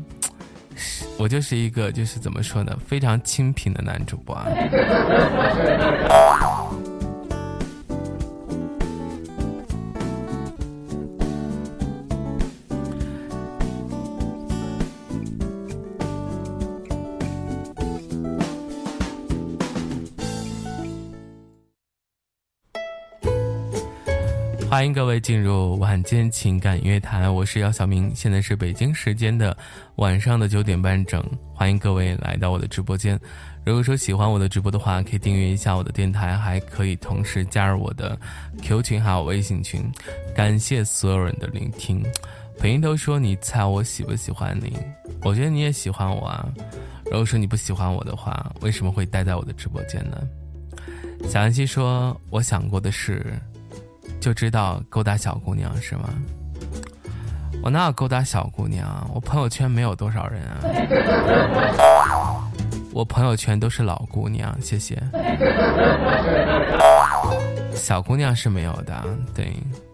[1.18, 2.78] 我就是一个，就是怎么说呢？
[2.88, 4.46] 非常清贫的男主播啊。
[24.82, 29.56] 欢迎各位进入晚间情感音乐台，我是姚晓明，现在是北京时间的
[29.98, 31.24] 晚上的九点半整。
[31.54, 33.16] 欢迎各位来到我的直播间。
[33.64, 38.20] 如果说喜欢我的直播的话，可以订阅一下我的电台，还可以同时加入我的
[38.64, 39.84] Q 群还有微信群。
[40.36, 42.04] 感谢所有人的聆听。
[42.58, 44.76] 朋友都说你猜我喜不喜欢你？
[45.22, 46.52] 我觉得你也喜欢我啊。
[47.06, 50.28] 如果说你不喜欢我的话，为什么会待在我的直播间呢？
[51.30, 53.32] 小安溪说，我想过的是。
[54.22, 56.08] 就知道勾搭小姑娘是吗？
[57.64, 59.10] 我哪有勾搭小姑娘？
[59.14, 60.60] 我朋友圈没有多少人啊。
[62.94, 65.02] 我朋友圈都是老姑娘，谢谢。
[67.74, 69.04] 小姑娘是没有的，
[69.34, 69.52] 对，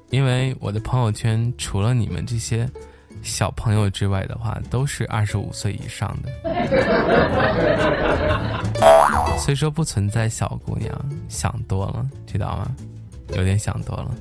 [0.10, 2.70] 因为我的朋友圈除了你们这些
[3.22, 6.30] 小朋友之外的话，都是二十五岁以上的，
[9.38, 10.94] 所以说不存在小姑娘，
[11.30, 12.68] 想多了，知道吗？
[13.36, 14.16] 有点想多了。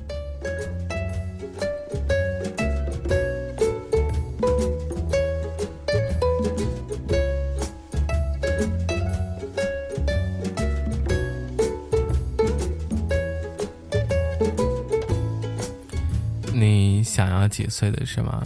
[16.53, 18.43] 你想要几岁的是吗？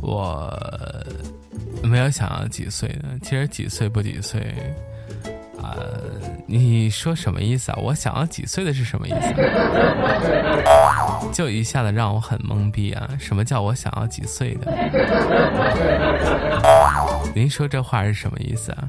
[0.00, 0.50] 我
[1.82, 4.54] 没有想要几岁的，其实几岁不几岁，
[6.52, 7.78] 你说什么意思啊？
[7.80, 9.32] 我想要几岁的是什么意思？
[11.32, 13.08] 就一下子让我很懵逼啊！
[13.20, 14.66] 什么叫我想要几岁的？
[17.36, 18.88] 您说这话是什么意思啊？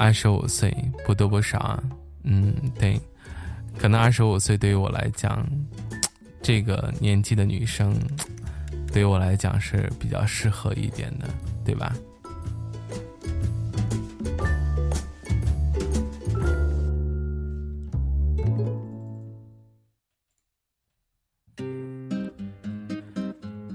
[0.00, 1.78] 二十五岁不多不少啊，
[2.24, 2.98] 嗯，对，
[3.78, 5.46] 可能二十五岁对于我来讲，
[6.52, 7.94] 这个年纪的女生，
[8.92, 11.28] 对于我来讲是比较适合一点的，
[11.64, 11.94] 对吧？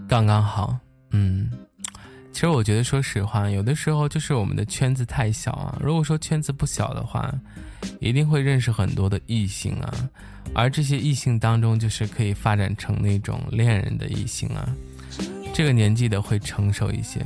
[0.06, 0.75] 刚刚好，
[2.66, 5.78] 觉得，说实话，有的时候就是我们的圈子太小啊。
[5.80, 7.32] 如果说圈子不小的话，
[8.00, 9.94] 一定会认识很多的异性啊。
[10.54, 14.68] 而这些异性当中，就是可以发展成那种恋人的异性啊。
[15.54, 17.24] 这个年纪的会成熟一些。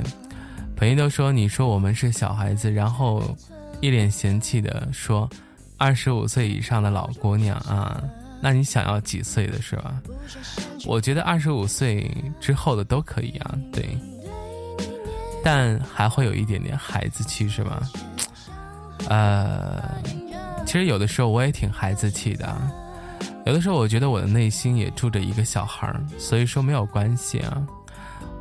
[0.76, 3.36] 朋友都说，你说我们是小孩子，然后
[3.80, 5.28] 一脸嫌弃的说，
[5.78, 8.02] 二十五岁以上的老姑娘啊，
[8.42, 10.00] 那你想要几岁的是吧？
[10.86, 12.10] 我觉得二十五岁
[12.40, 13.88] 之后的都可以啊，对。
[15.42, 17.82] 但还会有一点点孩子气，是吧？
[19.08, 19.82] 呃，
[20.66, 22.56] 其实有的时候我也挺孩子气的，
[23.46, 27.66] 有的时候我觉得我的内心也住着一个小孩儿，所以说没有关系啊。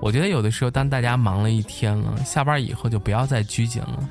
[0.02, 4.10] 我觉得有的时候，当大家忙了一天了，下班以后就不要再拘谨了，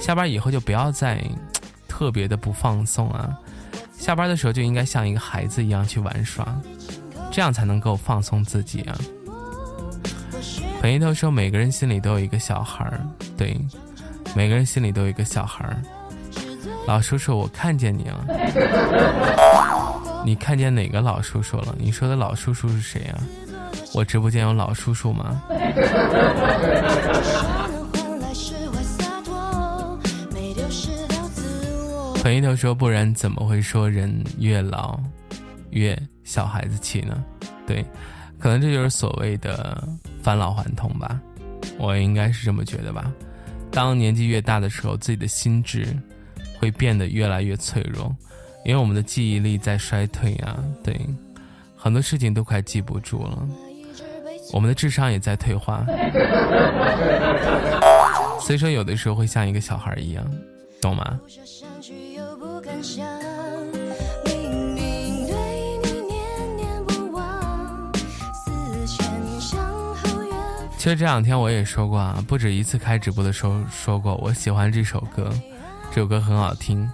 [0.00, 1.22] 下班以后就不要再
[1.88, 3.38] 特别的不放松啊。
[3.96, 6.46] 下班的时候就应该像一个孩子一样去玩耍，
[7.30, 8.98] 这样才能够放松自己啊。
[10.84, 13.00] 本一头说：“每个人心里都有一个小孩儿，
[13.38, 13.58] 对，
[14.36, 15.80] 每个人心里都有一个小孩儿。”
[16.86, 18.26] 老叔叔，我看见你了。
[20.26, 21.74] 你看见哪个老叔叔了？
[21.78, 23.14] 你说的老叔叔是谁呀？
[23.94, 25.40] 我直播间有老叔叔吗？
[32.22, 35.00] 本一头说：“不然怎么会说人越老
[35.70, 37.24] 越小孩子气呢？”
[37.66, 37.82] 对。
[38.44, 39.82] 可能这就是所谓的
[40.22, 41.18] 返老还童吧，
[41.78, 43.10] 我应该是这么觉得吧。
[43.70, 45.86] 当年纪越大的时候，自己的心智
[46.58, 48.14] 会变得越来越脆弱，
[48.66, 50.94] 因为我们的记忆力在衰退啊，对，
[51.74, 53.48] 很多事情都快记不住了，
[54.52, 55.86] 我们的智商也在退化，
[58.42, 60.22] 所以说有的时候会像一个小孩一样，
[60.82, 61.18] 懂吗？
[70.84, 75.32] 其实这两天我也说过啊，不止一次开直播的时候说过，我喜欢这首歌，
[75.90, 76.86] 这首歌很好听。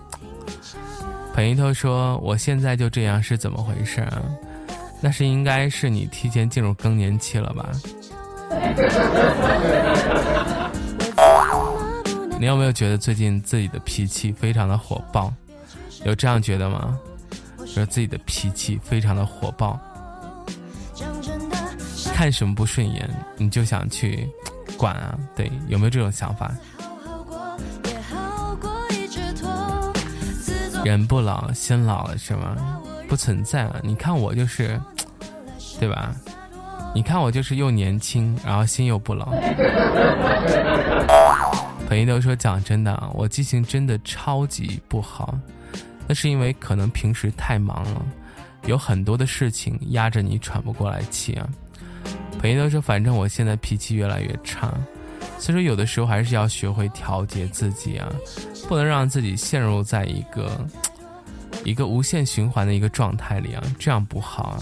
[1.35, 4.23] 彭一头说：“我现在就这样是怎么回事啊？
[5.01, 7.69] 那是应该是你提前进入更年期了吧？”
[12.39, 15.35] 你有没有觉得最近自己的脾气非常的火爆？
[16.05, 16.97] 有这样觉得吗？
[17.67, 19.77] 说自己的脾气非常的火爆。
[22.21, 23.09] 看什么不顺眼，
[23.39, 24.29] 你就想去
[24.77, 25.19] 管啊？
[25.35, 26.53] 对，有没有这种想法？
[30.85, 32.79] 人不老，心老了是吗？
[33.09, 33.81] 不存在了。
[33.83, 34.79] 你看我就是，
[35.79, 36.15] 对吧？
[36.95, 39.33] 你看我就是又年轻，然后心又不老。
[41.89, 45.35] 朋友都说讲真的，我记性真的超级不好，
[46.07, 48.05] 那是因为可能平时太忙了，
[48.67, 51.49] 有很多的事情压着你喘不过来气啊。
[52.41, 54.73] 朋友都说，反正我现在脾气越来越差，
[55.39, 58.11] 所以说有的时候还是要学会调节自己啊，
[58.67, 60.67] 不能让自己陷入在一个
[61.65, 64.59] 一个无限循环的一个状态里啊，这样不好啊。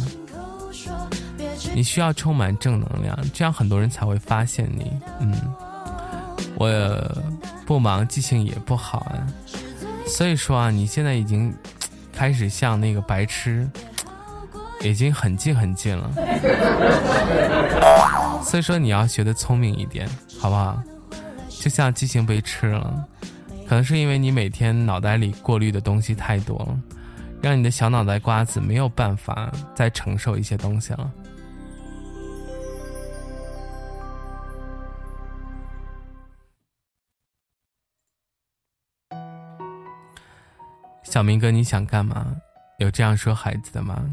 [1.72, 4.90] 你需要充满正能量，这样很多人才会发现你。
[5.20, 5.32] 嗯，
[6.56, 7.22] 我
[7.64, 9.22] 不忙，记性也不好啊，
[10.04, 11.54] 所以说啊，你现在已经
[12.12, 13.70] 开始像那个白痴。
[14.82, 16.10] 已经很近很近了，
[18.42, 20.08] 所以说你要学的聪明一点，
[20.40, 20.82] 好不好？
[21.48, 23.04] 就像记性被吃了，
[23.68, 26.78] 可能是因为你每天脑袋里过滤的东西太多了，
[27.42, 31.10] 让你的小脑袋瓜子没有办法再承受一些东西了。
[41.02, 42.36] 小明哥，你想干嘛？
[42.78, 44.04] 有这样说孩子的吗？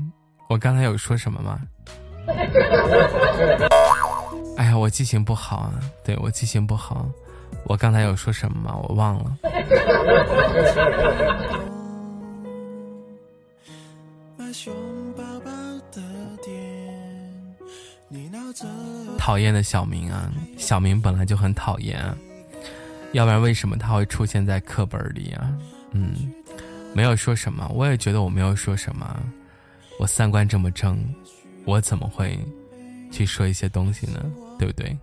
[0.47, 1.59] 我刚才有说什么吗？
[4.57, 5.73] 哎呀，我记性不好啊！
[6.03, 7.05] 对我记性不好，
[7.65, 8.75] 我刚才有说什么吗？
[8.87, 9.37] 我忘了。
[19.17, 22.15] 讨厌的小明啊，小明本来就很讨厌啊，
[23.11, 25.51] 要不然为什么他会出现在课本里啊？
[25.91, 26.31] 嗯，
[26.93, 29.19] 没有说什么，我也觉得我没有说什么，
[29.97, 30.97] 我三观这么正，
[31.65, 32.37] 我怎么会
[33.11, 34.23] 去说一些东西呢？
[34.59, 34.97] 对不对？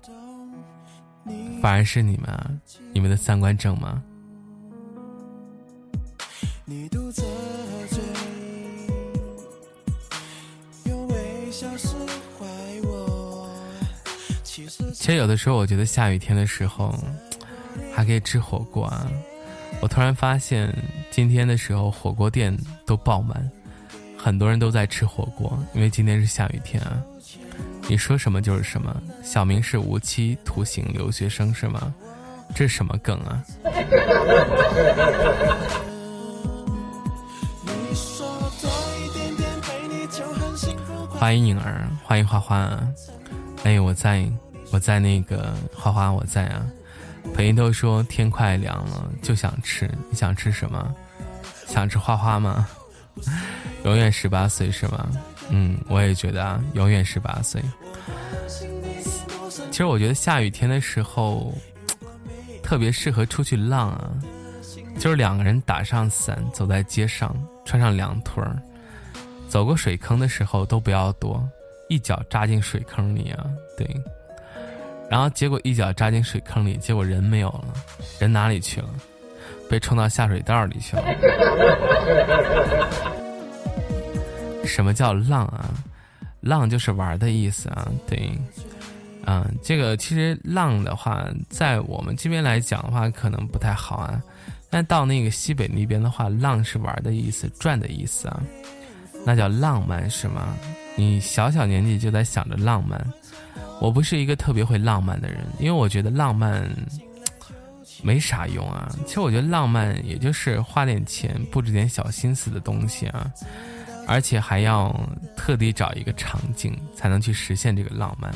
[1.61, 2.51] 反而是你们，啊，
[2.93, 4.03] 你们的三观正吗？
[14.95, 16.95] 其实有的时候，我觉得下雨天的时候，
[17.93, 19.11] 还可以吃火锅啊。
[19.81, 20.73] 我突然发现，
[21.11, 23.51] 今天的时候火锅店都爆满，
[24.23, 27.03] 很多人都在吃火锅，因为今天是下雨天啊。
[27.89, 31.93] 你说什么就是什么，小明是无期徒刑留学生是吗？
[32.55, 33.43] 这是什么梗啊？
[41.09, 42.81] 欢迎颖儿，欢迎花花，
[43.65, 44.25] 哎，我在。
[44.71, 46.67] 我在那个花花，我在啊。
[47.35, 49.91] 朋友都说天快凉了，就想吃。
[50.09, 50.95] 你想吃什么？
[51.67, 52.67] 想吃花花吗？
[53.85, 55.09] 永远十八岁是吗？
[55.51, 57.61] 嗯，我也觉得啊，永远十八岁。
[59.71, 61.53] 其实我觉得下雨天的时候，
[62.63, 64.11] 特别适合出去浪啊。
[64.99, 68.57] 就是两个人打上伞，走在街上，穿上凉拖儿，
[69.49, 71.43] 走过水坑的时候都不要躲，
[71.89, 73.47] 一脚扎进水坑里啊。
[73.77, 73.89] 对。
[75.11, 77.65] 然后结果一脚扎进水坑里，结果人没有了，
[78.19, 78.89] 人哪里去了？
[79.69, 81.03] 被冲到下水道里去了。
[84.65, 85.71] 什么叫浪啊？
[86.41, 87.89] 浪就是玩的意思啊。
[88.07, 88.33] 对，
[89.27, 94.23] 嗯，这个其实浪的话，在我们这边来讲的话，可能不太好啊。
[94.71, 98.43] 但到那个西北那边的话，浪是玩的意思，转的意思啊。
[99.25, 100.57] 那叫浪漫是吗？
[100.97, 103.01] 你小小年纪就在想着浪漫。
[103.81, 106.69] 我不是一个特别会浪漫的人，因为我觉得浪漫
[108.03, 108.91] 没啥用啊。
[109.07, 113.31] 其实我觉得浪漫也就是花点钱、布置点小心思的东西啊，
[114.13, 114.95] 而且还要
[115.35, 118.31] 特地找一个场景才能去实现这个浪漫。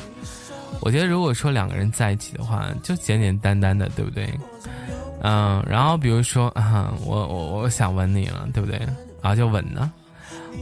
[0.81, 4.27] 我觉得如果说两个人在一起的话，就简简单单的，对不对？
[5.21, 8.79] 嗯，然后比如说 啊，我我我想吻你了，对不对？
[9.21, 9.91] 然后就吻呢。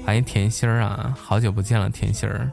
[0.06, 2.52] 欢迎甜心儿啊，好久不见了，甜心儿。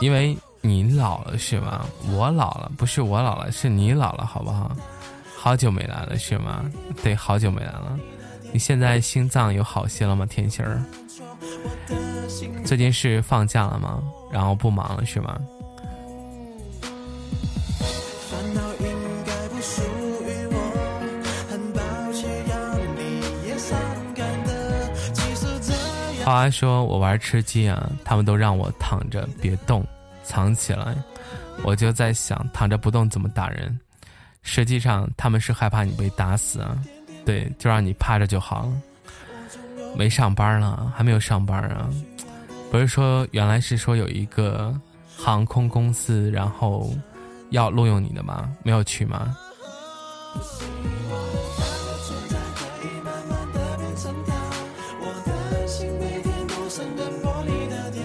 [0.00, 0.36] 因为。
[0.66, 1.84] 你老了是吗？
[2.10, 4.74] 我老了，不是我老了，是你老了，好不好？
[5.36, 6.64] 好久没来了是吗？
[7.02, 7.98] 对，好久没来了。
[8.50, 10.82] 你现在心脏有好些了吗，甜心儿？
[12.64, 14.02] 最近是放假了吗？
[14.32, 15.38] 然后不忙了是吗？
[26.24, 29.84] 花花说：“我玩吃鸡啊，他们都让我躺着别动。”
[30.24, 30.96] 藏起来，
[31.62, 33.78] 我就在想，躺着不动怎么打人？
[34.42, 36.78] 实际上他们是害怕你被打死啊，
[37.26, 38.72] 对，就让你趴着就好了。
[39.96, 41.88] 没上班了，还没有上班啊？
[42.70, 44.74] 不是说原来是说有一个
[45.16, 46.92] 航空公司，然后
[47.50, 48.50] 要录用你的吗？
[48.62, 49.36] 没有去吗？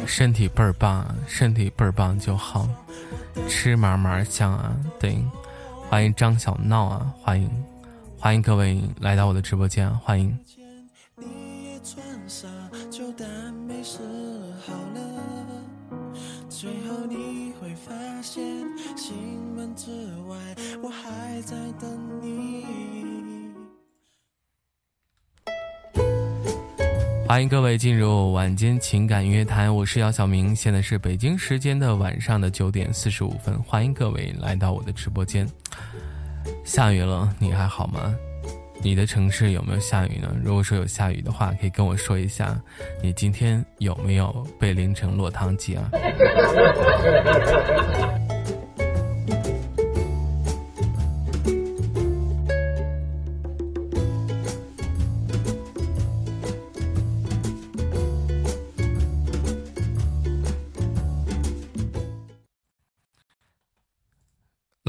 [0.05, 2.67] 身体倍儿棒，身体倍儿棒就好，
[3.47, 4.75] 吃嘛嘛香啊！
[4.99, 5.17] 对，
[5.89, 7.11] 欢迎张小闹啊！
[7.21, 7.49] 欢迎，
[8.19, 10.37] 欢迎各位来到我的直播间，欢迎。
[27.27, 33.61] 欢迎各位进入晚间情感音乐台，我是姚晓明，现在是北京时间的晚上的九点四十五分。
[33.61, 35.47] 欢迎各位来到我的直播间。
[36.63, 38.15] 下雨了，你还好吗？
[38.81, 40.35] 你的城市有没有下雨呢？
[40.43, 42.59] 如果说有下雨的话，可以跟我说一下，
[43.01, 45.91] 你今天有没有被淋成落汤鸡啊？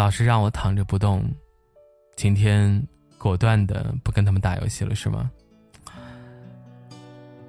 [0.00, 1.22] 老是让我躺着不动，
[2.16, 2.82] 今天
[3.18, 5.30] 果断的不跟他们打游戏了，是吗？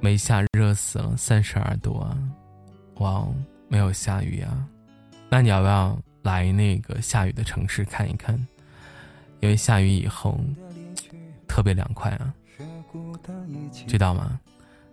[0.01, 2.17] 没下热死了，三十二度啊！
[2.95, 3.25] 哇，
[3.69, 4.67] 没有下雨啊！
[5.29, 8.35] 那你要不要来那个下雨的城市看一看？
[9.39, 10.37] 因为下雨以后
[11.47, 12.33] 特别凉快啊，
[13.87, 14.37] 知道吗？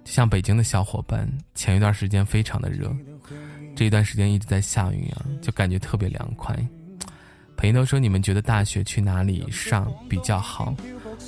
[0.04, 2.96] 像北京的小伙伴，前一段时间非常的热，
[3.74, 6.56] 这一段时间一直在下雨啊，就感觉特别凉快。
[7.58, 10.72] 朋友都说你们觉得大学去哪里上比较好？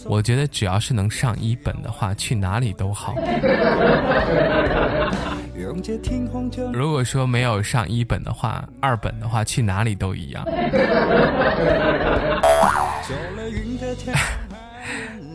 [0.06, 3.16] 我觉得只要是能上一本的话，去哪里都好。
[6.72, 10.46] 如果说没有上一本的话，二本的话，去哪里都一样。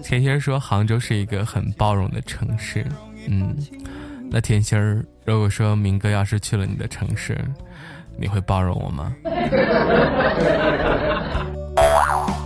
[0.01, 2.85] 甜心儿说杭州是一个很包容的城市，
[3.27, 3.53] 嗯，
[4.31, 7.37] 那甜心儿，如果说明哥要是去了你的城市，
[8.17, 9.15] 你会包容我吗？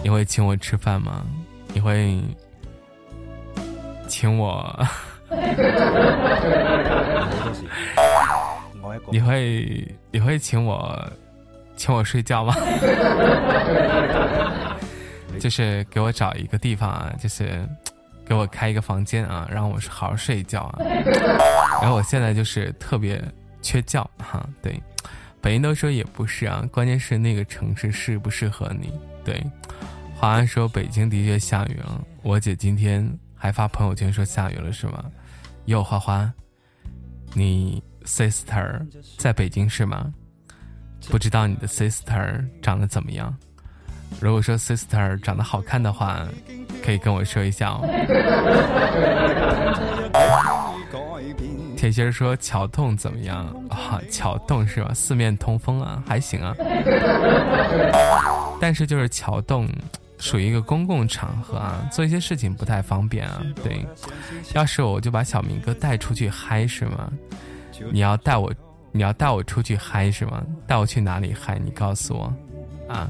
[0.03, 1.24] 你会请我吃饭吗？
[1.74, 2.20] 你会
[4.07, 4.88] 请我？
[9.11, 11.07] 你会你会请我
[11.76, 12.55] 请我睡觉吗？
[15.39, 17.65] 就是给我找一个地方啊，就是
[18.26, 20.80] 给我开一个房间啊，让我好好睡一觉啊。
[21.82, 23.22] 然后我现在就是特别
[23.61, 24.82] 缺觉哈，对，
[25.42, 28.92] 本音都说也不是啊，关键是那个城市适不适合你。
[29.24, 29.42] 对，
[30.16, 35.06] 华安说北京的确下雨了，我姐今天还发朋友圈说下雨了是吗？
[35.66, 36.32] 哟，花花，
[37.34, 38.86] 你 sister
[39.18, 40.14] 在北京是吗？
[41.10, 43.34] 不知道你的 sister 长得怎么样？
[44.20, 46.28] 如果说 sister 长得好看的话，
[46.84, 47.86] 可以跟我说一下哦。
[51.80, 54.01] 铁心说桥洞怎么样啊？
[54.11, 54.91] 桥洞是吧？
[54.93, 56.53] 四面通风啊，还行啊。
[58.59, 59.65] 但是就是桥洞。
[60.17, 63.41] 属于一个公共场合啊，做一些事情不太方便啊。
[63.63, 63.88] 对，
[64.53, 67.09] 要是我就把小明哥带出去嗨是吗？
[67.93, 68.53] 你要带我，
[68.91, 70.43] 你要带我出去嗨是吗？
[70.67, 71.57] 带我去哪里嗨？
[71.63, 73.09] 你告诉我，啊。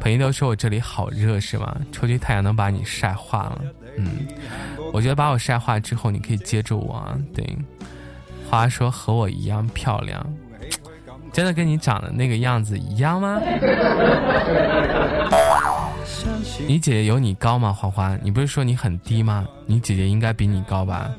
[0.00, 1.76] 朋友都说我这里好热是吗？
[1.92, 3.62] 出去太阳能把你晒化了。
[3.98, 4.26] 嗯，
[4.92, 7.18] 我觉得把我晒化之后，你可以接住我啊。
[7.34, 7.44] 对，
[8.48, 10.24] 话说和我一样漂亮。
[11.30, 13.38] 真的跟你长得那个样子一样吗？
[16.66, 17.70] 你姐姐有你高吗？
[17.72, 19.46] 花花，你不是说你很低吗？
[19.66, 21.10] 你姐姐应该比你高吧？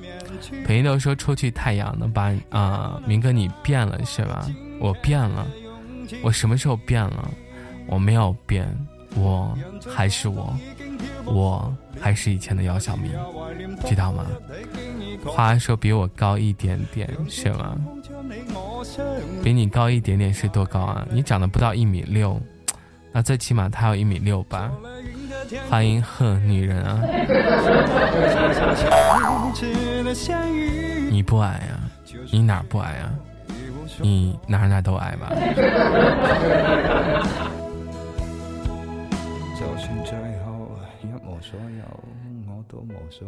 [0.66, 4.48] 裴一都说出去太阳能把啊，明哥你变了是吧？
[4.80, 5.46] 我变了，
[6.24, 7.30] 我什么时候变了？
[7.86, 8.68] 我没有变，
[9.16, 9.56] 我
[9.88, 10.56] 还是我，
[11.32, 13.12] 我还是以前的姚小明，
[13.86, 14.26] 知道吗？
[15.26, 17.76] 话说比我高一点点是吗？
[19.44, 21.06] 比你高一点点是多高啊？
[21.12, 22.40] 你长得不到一米六，
[23.12, 24.72] 那最起码他有一米六吧？
[25.70, 27.02] 欢迎贺女人啊！
[31.10, 31.80] 你不矮啊？
[32.32, 33.12] 你哪不矮啊？
[34.02, 35.30] 你哪哪都矮吧？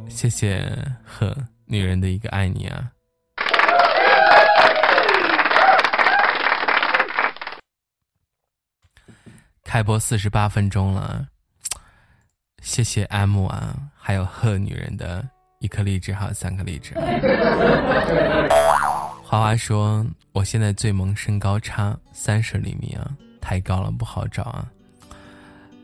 [0.10, 0.64] 谢谢
[1.04, 2.92] 呵女人的一个爱你啊！
[9.64, 11.26] 开播四十八分钟了，
[12.62, 15.26] 谢谢 M 啊，还有贺女人的
[15.60, 16.94] 一颗荔枝，还有三颗荔枝。
[19.24, 23.10] 花花说：“我现在最萌身高差三十厘米啊，
[23.40, 24.70] 太高了不好找啊。”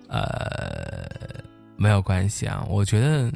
[0.10, 1.10] 呃，
[1.78, 3.32] 没有关系啊，我觉得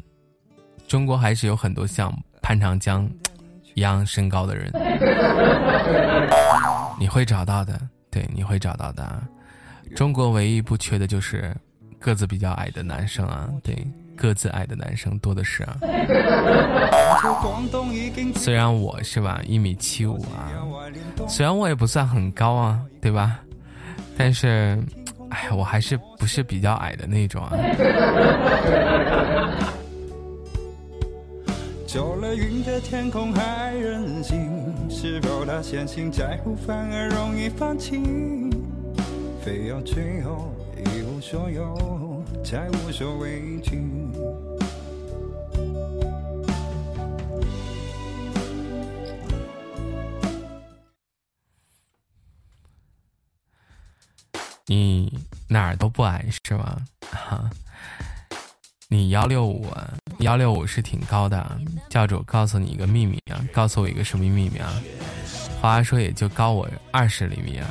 [0.92, 2.12] 中国还是有很多像
[2.42, 3.08] 潘长江
[3.72, 4.70] 一样身高的人，
[7.00, 7.80] 你会找到的，
[8.10, 9.22] 对，你会找到的。
[9.96, 11.56] 中国唯一不缺的就是
[11.98, 13.74] 个子比较矮的男生啊，对，
[14.14, 15.78] 个子矮的男生多的是啊。
[18.34, 20.52] 虽然我是吧一米七五啊，
[21.26, 23.38] 虽然我也不算很高啊，对吧？
[24.18, 24.78] 但是，
[25.30, 27.56] 哎，我还是不是比较矮的那种啊。
[31.92, 38.00] 走了云的天空还任性是否它相信在乎反而容易放弃？
[39.44, 43.76] 非要最后一无所有才无所畏惧。
[54.64, 55.12] 你
[55.46, 56.86] 哪儿都不爱是吗？
[57.02, 57.50] 哈。
[58.92, 59.66] 你幺六五，
[60.18, 61.42] 幺六五是挺高的。
[61.88, 64.68] 教主告诉你一个秘密啊，告诉我一个什么秘密啊？
[65.62, 67.66] 花花说也就高我二十厘米啊，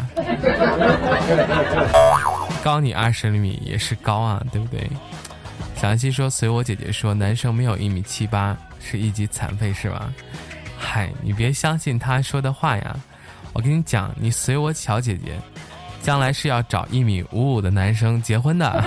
[2.64, 4.90] 高你二十厘米也是高啊，对不对？
[5.76, 10.12] 小西说随我姐姐说，男生没有一米七八是一级残废是吧？
[10.76, 12.96] 嗨，你别相信他说的话呀！
[13.54, 15.34] 我跟你讲，你随我小姐姐，
[16.02, 18.84] 将来是要找一米五五的男生结婚的。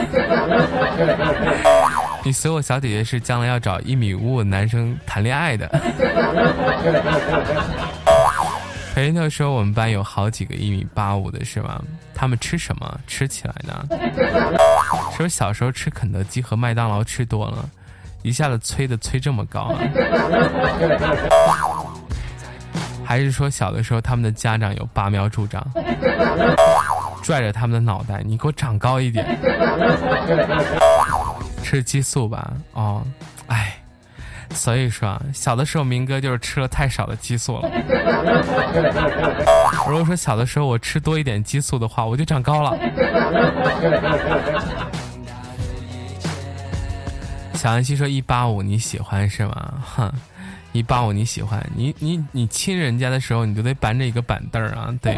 [2.24, 5.68] 你随我小姐姐是将来要找一米五五男生谈恋爱的。
[8.94, 11.78] 培特说我们班有好几个一米八五的是吗？
[12.14, 13.86] 他们吃什么吃起来呢？
[15.12, 17.68] 是不是小时候吃肯德基和麦当劳吃多了，
[18.22, 19.78] 一下子催的催这么高啊？
[23.04, 25.62] 还是说小的时候他们的家长有拔苗助长，
[27.22, 29.26] 拽着他们的脑袋，你给我长高一点，
[31.64, 32.52] 吃激素吧？
[32.74, 33.02] 哦，
[33.46, 33.74] 哎。
[34.50, 37.68] 所以说，小的时候明哥就是吃了太少的激素了。
[39.88, 42.78] 如果说小的时候我吃多一点激素的话，我就长高了。
[47.54, 49.74] 小安溪说一八五你喜欢是吗？
[49.96, 50.12] 哼，
[50.70, 55.16] 一八五你喜欢你你你亲人家的时候，你就得搬着一个板凳啊，对，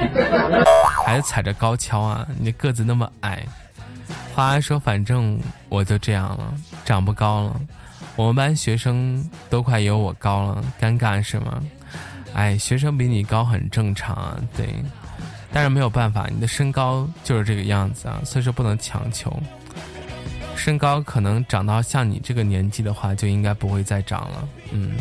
[1.05, 3.45] 还得踩着高跷啊，你个子那么矮。
[4.37, 6.53] 花花说反正我就这样了，
[6.84, 7.59] 长不高了。
[8.16, 11.62] 我们班学生都快有我高了，尴尬是吗？
[12.34, 14.68] 哎，学生比你高很正常啊，对。
[15.55, 19.34] 但是没有办法，你的身高就是这个样子啊，所以说不能强求。
[20.55, 24.49] 身高可能长到像你这个年纪的话，就应该不会再长了。
[24.70, 24.99] 嗯，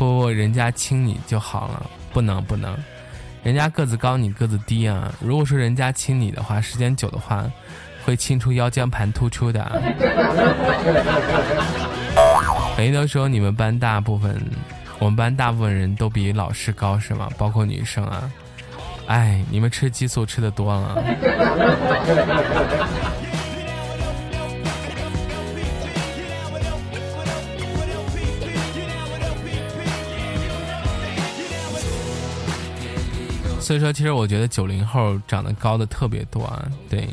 [0.00, 2.76] 不不，人家亲你就好了，不能不能，
[3.44, 5.14] 人家个子高，你个子低啊。
[5.20, 7.48] 如果说人家亲你的话，时间久的话。
[8.04, 9.82] 会清除腰间盘突出的。
[12.76, 14.40] 每 都说你们班大部分，
[14.98, 17.28] 我们班大部分人都比老师高是吗？
[17.38, 18.30] 包括女生啊？
[19.06, 21.02] 哎，你们吃激素吃的多了。
[33.60, 37.08] 所以说，其实我觉得九零后长得高的特别多啊，对。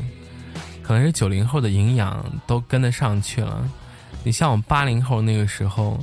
[0.83, 3.61] 可能是九零后的营养都跟得上去了，
[4.23, 5.99] 你像我们八零后那个时候，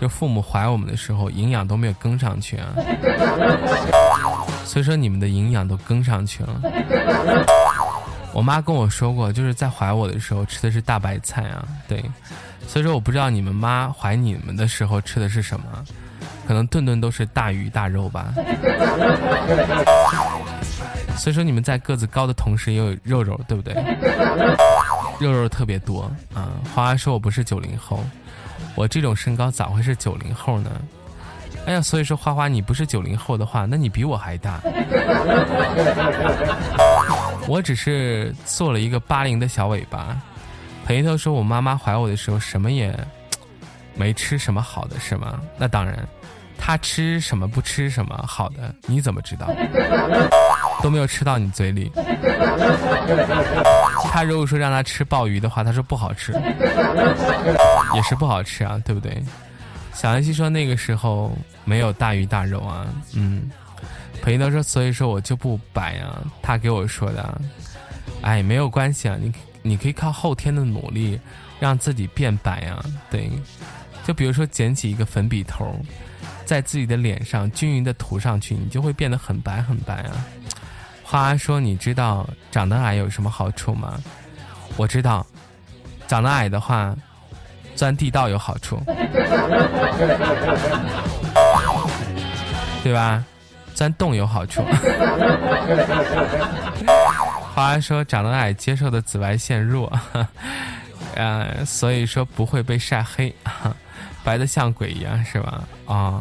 [0.00, 2.68] 就父母怀我们的时候，营养都没有跟上去啊。
[4.64, 6.60] 所以说你们的营养都跟上去了。
[8.32, 12.02] 我妈跟我说过，就是在怀我的时候吃的是大白菜啊，对。
[12.68, 15.66] 所以说我不知道你们妈怀你们的时候吃的是什么，
[16.46, 18.32] 可能顿顿都是大鱼大肉吧。
[21.20, 23.74] 所以说你们在个子高的同时也有肉肉，对不对？
[25.20, 26.48] 肉肉特别多啊！
[26.74, 28.02] 花花说我不是九零后，
[28.74, 30.70] 我这种身高咋会是九零后呢？
[31.66, 34.62] 哎呀，所以说花花你不是九零后的话，那你比我还大。
[37.46, 40.16] 我只是做了一个八零的小尾巴。
[40.86, 42.98] 裴头说我妈妈怀我的时候什么也
[43.94, 45.38] 没吃什么好的是吗？
[45.58, 45.98] 那当然，
[46.60, 49.48] 他吃什么不吃什么好的，你怎么知道？
[50.82, 51.90] 都没有吃到你嘴里。
[54.12, 56.32] 他如果说让他吃鲍鱼的话，他说不好吃，
[57.94, 59.22] 也是不好吃啊，对不对？
[59.94, 63.50] 小安西说那个时候没有大鱼大肉啊，嗯。
[64.22, 66.20] 裴德说，所以说我就不白啊。
[66.42, 67.40] 他给我说的，
[68.20, 69.32] 哎，没有关系啊，你
[69.62, 71.18] 你可以靠后天的努力
[71.58, 73.30] 让自己变白啊，对。
[74.04, 75.74] 就比如说捡起一个粉笔头，
[76.50, 80.26] 在自己的脸上均匀的涂上去，你就会变得很白很白啊。
[81.04, 84.00] 花花说：“你知道长得矮有什么好处吗？”
[84.76, 85.24] 我知道，
[86.08, 86.92] 长得矮的话，
[87.76, 88.82] 钻地道有好处，
[92.82, 93.24] 对吧？
[93.72, 94.60] 钻洞有好处。
[97.54, 99.96] 花花说：“长得矮，接受的紫外线弱，
[101.14, 103.32] 呃，所以说不会被晒黑，
[104.24, 106.20] 白的像鬼一样，是吧？”啊。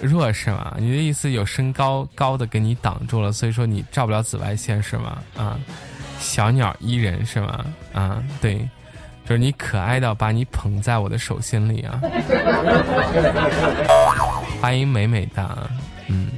[0.00, 0.74] 弱是吗？
[0.78, 5.18] 你的意思有身高高的给你挡住了，所以说你照不了紫外线是吗？
[5.36, 5.58] 啊，
[6.18, 7.64] 小鸟依人是吗？
[7.92, 8.58] 啊，对，
[9.26, 12.00] 就是你可爱到把你捧在我的手心里啊！
[14.60, 15.70] 欢迎美美的，
[16.08, 16.28] 嗯。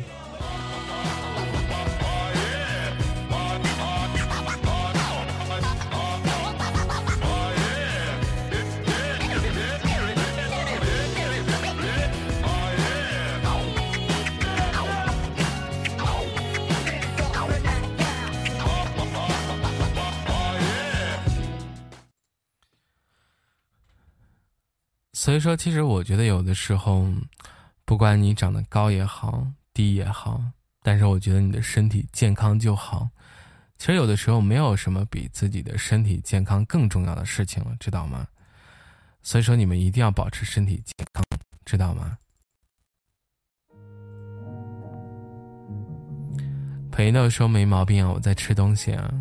[25.37, 27.07] 所以说，其实我觉得有的时候，
[27.85, 30.43] 不管你长得高也好，低也好，
[30.83, 33.07] 但是我觉得你的身体健康就好。
[33.77, 38.27] 其实有的时候没有什么比自己的身体健康更重要的事情了，知道吗？
[39.23, 41.23] 所以说你们一定要保持身体健康，
[41.67, 42.17] 知道吗？
[46.91, 49.13] 裴豆说没毛病啊，我在吃东西啊。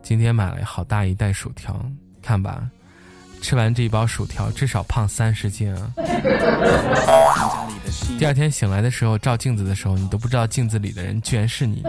[0.00, 1.84] 今天买了好大一袋薯条，
[2.22, 2.70] 看吧。
[3.44, 5.92] 吃完这一包薯条至少胖三十斤啊！
[8.18, 11.82] 第二天醒来的时候照镜子的时候，你都不知道镜子里的人居然是你。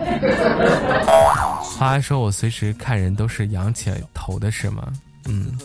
[1.61, 4.91] 花花说：“我随时看人都是仰起头的，是吗？”
[5.29, 5.57] 嗯，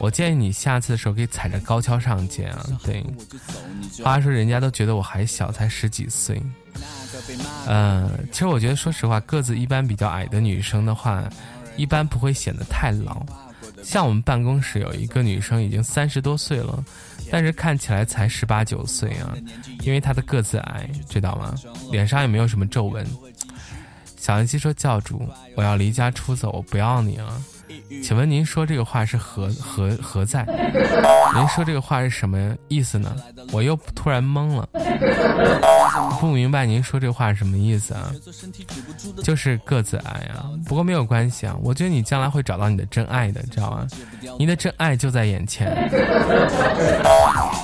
[0.00, 2.66] 我建议你下次的时候可以踩着高跷上街啊。
[2.82, 3.00] 对，
[4.02, 6.42] 花花说：“人家都觉得我还小，才十几岁。”
[7.68, 11.22] 嗯，其实我觉得，说实话，个子一般比较矮的女生的话，
[11.76, 13.24] 一般不会显得太老。
[13.82, 16.84] 像我们办公室有一个女生，已经三十多岁了，
[17.30, 19.36] 但是看起来才十八九岁啊，
[19.80, 21.54] 因为她的个子矮，知道吗？
[21.90, 23.06] 脸上也没有什么皱纹。
[24.16, 27.42] 小安溪说：“教主，我要离家出走，我不要你了。”
[28.02, 30.44] 请问您说这个话是何何何在？
[31.34, 33.14] 您说这个话是什么意思呢？
[33.52, 34.68] 我又突然懵了，
[36.20, 38.12] 不明白您说这话是什么意思啊？
[39.22, 43.86] 就是个子矮啊，不过没有关系啊，我觉得你将来会找到你的真爱的，知道吗？
[44.38, 45.90] 你的真爱就在眼前，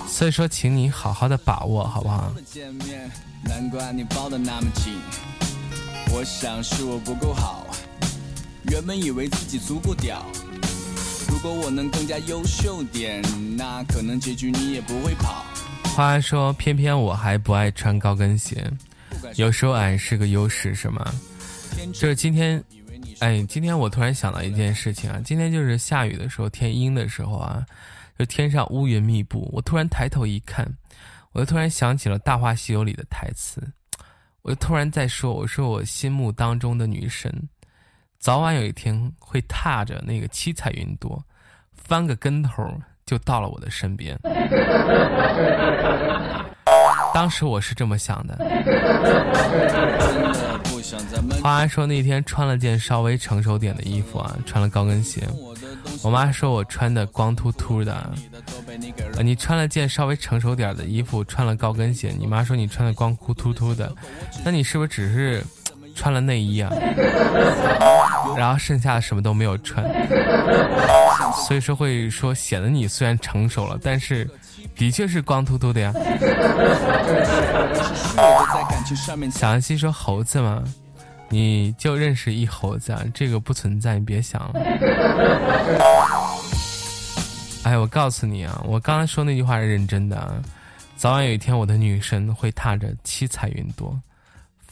[0.07, 2.33] 所以说，请你好好的把握，好不好？
[6.11, 7.67] 我想是我不够好。
[8.65, 10.25] 原本以为自己足够屌，
[11.29, 13.23] 如果我能更加优秀点，
[13.57, 15.45] 那可能结局你也不会跑。
[15.97, 18.71] 话说，偏偏我还不爱穿高跟鞋，
[19.37, 21.05] 有时候矮是个优势，是吗？
[21.95, 22.63] 就是今天，
[23.21, 27.65] 哎，今天我突然想到一件事情啊，今天就是下雨的时候，天阴的时候啊，
[28.19, 30.69] 就天上乌云密布，我突然抬头一看，
[31.33, 33.63] 我就突然想起了《大话西游》里的台词，
[34.43, 37.33] 我就突然在说，我说我心目当中的女神。
[38.19, 41.23] 早晚有一天会踏着那个七彩云朵，
[41.77, 42.69] 翻个跟头
[43.07, 44.19] 就到了我的身边。
[47.14, 48.37] 当时我是这么想的。
[51.41, 55.23] 花说那天穿了件稍微成熟点的衣服啊，穿了高跟鞋。
[56.03, 58.12] 我妈说我穿的光秃秃的。
[59.23, 62.12] 你穿了件稍微成熟点的衣服，穿了高跟鞋。
[62.19, 63.95] 你妈说你穿的光秃秃秃的，
[64.45, 65.45] 那你是不是只是？
[65.99, 66.70] 穿了内衣啊，
[68.38, 69.84] 然后剩下的什么都没有穿，
[71.44, 74.30] 所以说会说显得你虽然成熟了，但是
[74.76, 75.92] 的确是光秃秃的呀。
[79.32, 80.62] 小安西说猴子吗？
[81.28, 83.03] 你就认识一猴子啊？
[83.12, 84.53] 这个不存在，你别想了。
[87.64, 90.32] 哎，我告诉你啊，我刚才说那句话是认真的啊，
[90.96, 94.01] 早晚有一天我的女神会踏着七彩云朵。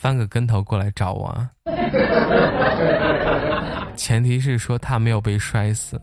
[0.07, 1.51] 翻个跟头过来找我啊！
[3.99, 6.01] 前提是说他没有被摔死。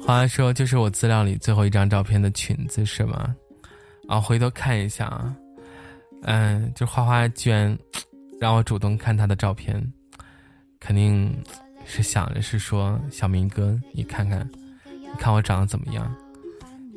[0.00, 3.36] 话说，就是我资料里最后一张照片的裙子是吗？
[4.08, 5.36] 啊，回头看一下啊。
[6.22, 7.78] 嗯，就花花居然
[8.40, 9.92] 让我主动看他的照片，
[10.80, 11.30] 肯定。
[11.90, 14.46] 是想着是说小明哥，你看看，
[14.84, 16.14] 你看我长得怎么样？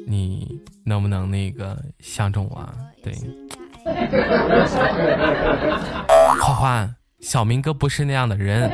[0.05, 2.57] 你能不能那个相中我？
[2.57, 2.73] 啊？
[3.01, 3.13] 对，
[6.41, 6.89] 花花，
[7.21, 8.69] 小明哥不是那样的人，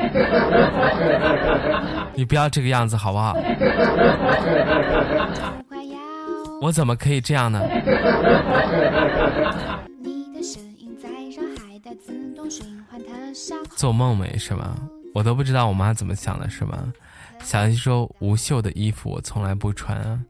[2.14, 3.36] 你不要这个样子好不好？
[6.60, 7.62] 我怎么可以这样呢？
[13.76, 14.76] 做梦没是吗？
[15.14, 16.92] 我都不知道我妈怎么想的，是吗？
[17.42, 20.20] 小西说无袖的衣服我从来不穿啊，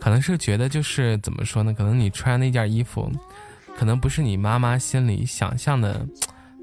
[0.00, 1.72] 可能是觉得就是怎么说呢？
[1.72, 3.10] 可能你穿那件衣服，
[3.76, 6.06] 可能不是你妈妈心里想象的，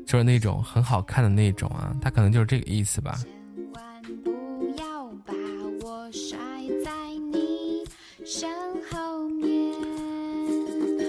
[0.05, 3.17] 就是那种很好看的那种啊，她可能就是这个意思吧。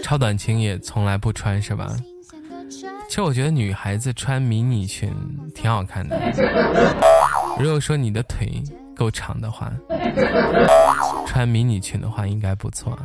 [0.02, 1.94] 超短裙也从来不穿是吧？
[3.10, 5.12] 其实我觉得女孩子穿迷你裙
[5.52, 6.16] 挺好看的。
[7.58, 8.62] 如果说你的腿
[8.94, 9.72] 够长的话，
[11.26, 12.96] 穿迷你裙的话应该不错。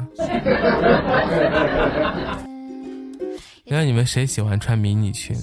[3.64, 5.36] 因为你们谁喜欢穿迷你裙？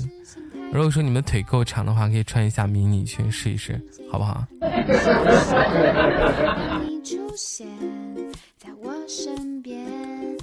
[0.72, 4.46] 如果说你们腿够长的话，可以穿一下迷你裙试一试，好不好？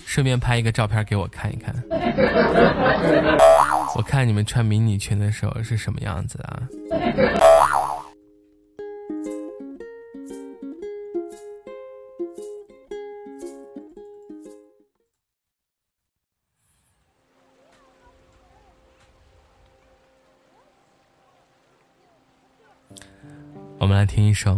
[0.05, 1.73] 顺便拍一个照片给我看一看。
[3.95, 6.67] 我看你们穿迷你裙的时候是什么样子啊？
[23.79, 24.57] 我们来听一首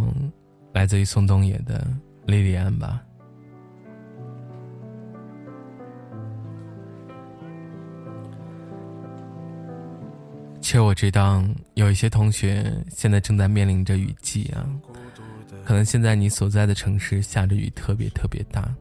[0.72, 1.78] 来自于宋冬野的
[2.30, 3.02] 《莉莉安》吧。
[10.72, 11.44] 其实我知道，
[11.74, 14.64] 有一些同学现在正在面临着雨季啊，
[15.66, 18.74] 可能现在你所在的城市下着雨，特别特别大。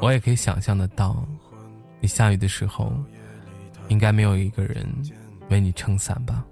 [0.00, 1.26] 我也可以想象得到，
[1.98, 2.92] 你下雨的时候，
[3.88, 4.86] 应该没有一个人
[5.50, 6.46] 为你撑伞吧。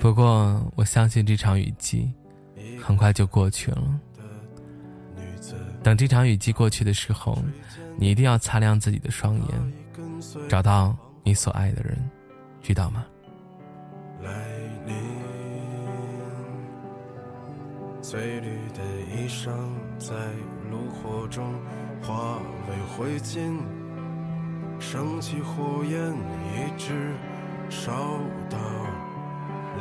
[0.00, 2.12] 不过，我相信这场雨季
[2.82, 4.00] 很快就过去了。
[5.84, 7.38] 等这场雨季过去的时候，
[7.96, 9.72] 你一定要擦亮自己的双眼，
[10.48, 12.10] 找到你所爱的人，
[12.62, 13.04] 知道吗？
[14.22, 14.30] 来
[14.86, 14.94] 临，
[18.02, 19.50] 翠绿的衣裳
[19.98, 20.14] 在
[20.70, 21.54] 炉火中
[22.02, 23.58] 化为灰烬，
[24.78, 26.12] 升起火焰，
[26.54, 27.14] 一直
[27.70, 27.92] 烧
[28.48, 28.58] 到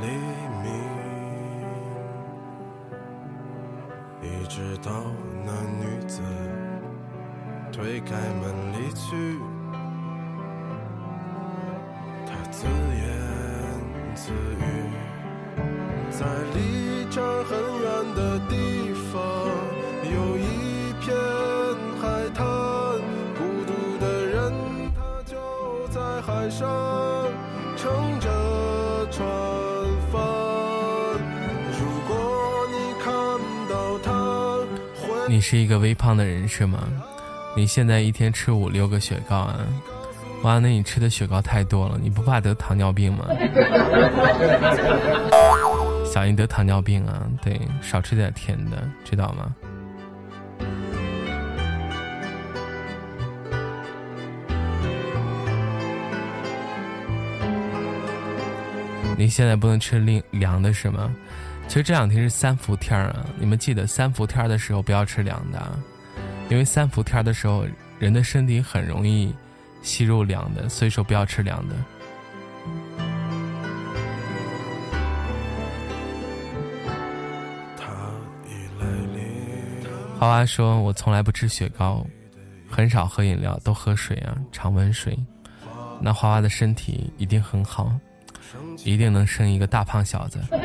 [0.02, 0.08] 黎
[0.64, 0.70] 明。
[4.22, 4.92] 一直到
[5.46, 6.22] 那女子
[7.72, 9.40] 推开门离去，
[14.30, 14.62] 自语，
[16.12, 16.24] 在
[16.54, 19.20] 离这儿很远的地方，
[20.06, 21.18] 有一片
[22.00, 22.46] 海滩，
[23.34, 24.54] 孤独的人
[24.96, 25.34] 他就
[25.88, 26.62] 在海上
[27.76, 28.30] 撑着
[29.10, 29.28] 船
[30.12, 30.22] 帆。
[31.74, 32.14] 如果
[32.70, 33.10] 你看
[33.68, 34.08] 到他。
[35.28, 36.88] 你是一个微胖的人是吗？
[37.58, 39.66] 你现在一天吃五六个雪糕啊？
[40.44, 43.26] 哇，那你吃的雪糕太多了，你不怕得糖尿病吗？
[46.06, 47.28] 小心得糖尿病啊！
[47.42, 49.54] 对，少吃点甜的，知道吗？
[59.18, 61.14] 你现在不能吃凉凉的是吗？
[61.68, 65.62] 其实这两天是三伏天啊，你们记得三伏天的时候不要吃凉的，
[66.50, 67.66] 因为三伏天的时候
[68.00, 69.36] 人的身体很容易
[69.82, 71.76] 吸入凉的，所以说不要吃凉的。
[80.20, 82.06] 花花说：“我从来不吃雪糕，
[82.70, 85.18] 很少喝饮料，都喝水啊，常温水。
[86.02, 87.90] 那花花的身体一定很好。”
[88.84, 90.40] 一定能生一个大胖小子。
[90.52, 90.56] 一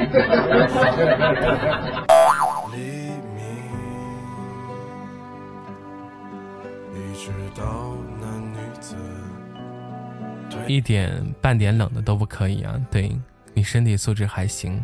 [10.67, 11.11] 一点
[11.41, 12.81] 半点冷的都不可以啊！
[12.91, 13.11] 对
[13.53, 14.83] 你身体素质还行，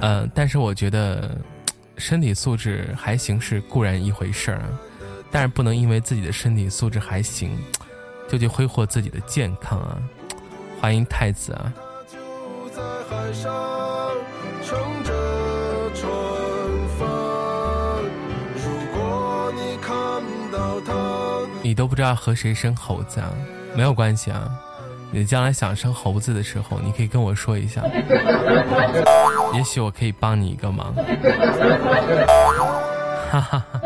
[0.00, 1.36] 呃，但是我觉得
[1.96, 4.62] 身体素质还行是固然一回事儿，
[5.30, 7.58] 但是不能因为自己的身体素质还行，
[8.28, 10.00] 就去挥霍自己的健康啊！
[10.80, 11.72] 欢迎太子啊！
[21.62, 23.30] 你都不知道和谁生猴子啊？
[23.74, 24.50] 没有关系啊，
[25.10, 27.82] 你将来想生猴子的时候，你可以跟我说一下，
[29.54, 30.94] 也许我可以帮你一个忙。
[33.30, 33.80] 哈哈哈，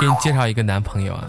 [0.00, 1.28] 给你介绍一个男朋友啊。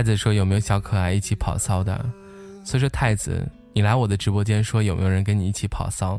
[0.00, 2.02] 太子说：“有没有小可爱一起跑骚的？”
[2.64, 6.18] 所以说，太子，你来我的直播间说有没有人跟你一起跑骚？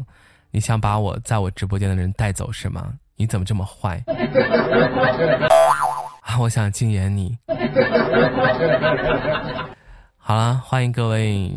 [0.51, 2.93] 你想把我在我直播间的人带走是吗？
[3.15, 3.99] 你怎么这么坏？
[6.21, 7.35] 啊，我想禁言你。
[10.15, 11.51] 好了，欢迎各位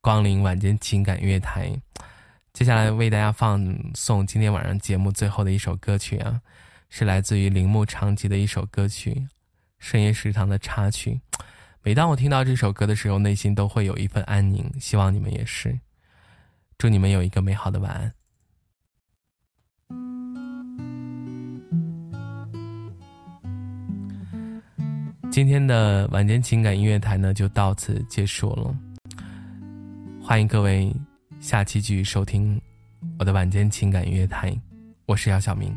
[0.00, 1.72] 光临晚间情感音乐台。
[2.52, 6.40] 接下来为大家放送今天晚上节目最后的一首歌曲啊，
[6.88, 9.28] 是来自于铃木长吉的一首歌曲。
[9.78, 11.20] 深夜食堂的插曲，
[11.84, 14.72] 每当我听到这首歌的时候，内心都会有一份安宁。
[14.78, 15.76] 希望你们也是。
[16.78, 18.12] 祝你们有一个美好的晚安。
[25.32, 28.72] 今天的晚间情感音乐台呢，就到此结束了。
[30.22, 30.94] 欢迎各位
[31.40, 32.60] 下期继续收听
[33.18, 34.56] 我的晚间情感音乐台，
[35.04, 35.76] 我是姚晓明。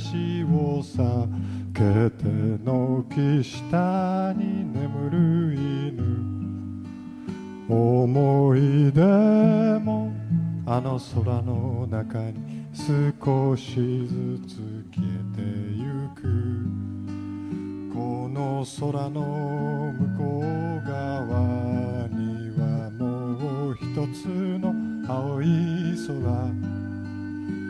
[0.00, 1.28] しを避
[1.74, 2.24] けて
[2.64, 6.18] 軒下に眠る犬。
[7.68, 9.02] 思い出
[9.80, 10.12] も
[10.66, 13.74] あの空の中に少し
[14.06, 14.56] ずつ
[14.94, 15.42] 消えて
[15.76, 16.22] ゆく。
[17.92, 23.82] この空の向こう側にはもう一
[24.14, 24.26] つ
[24.58, 24.72] の
[25.06, 25.46] 青い
[26.06, 26.77] 空。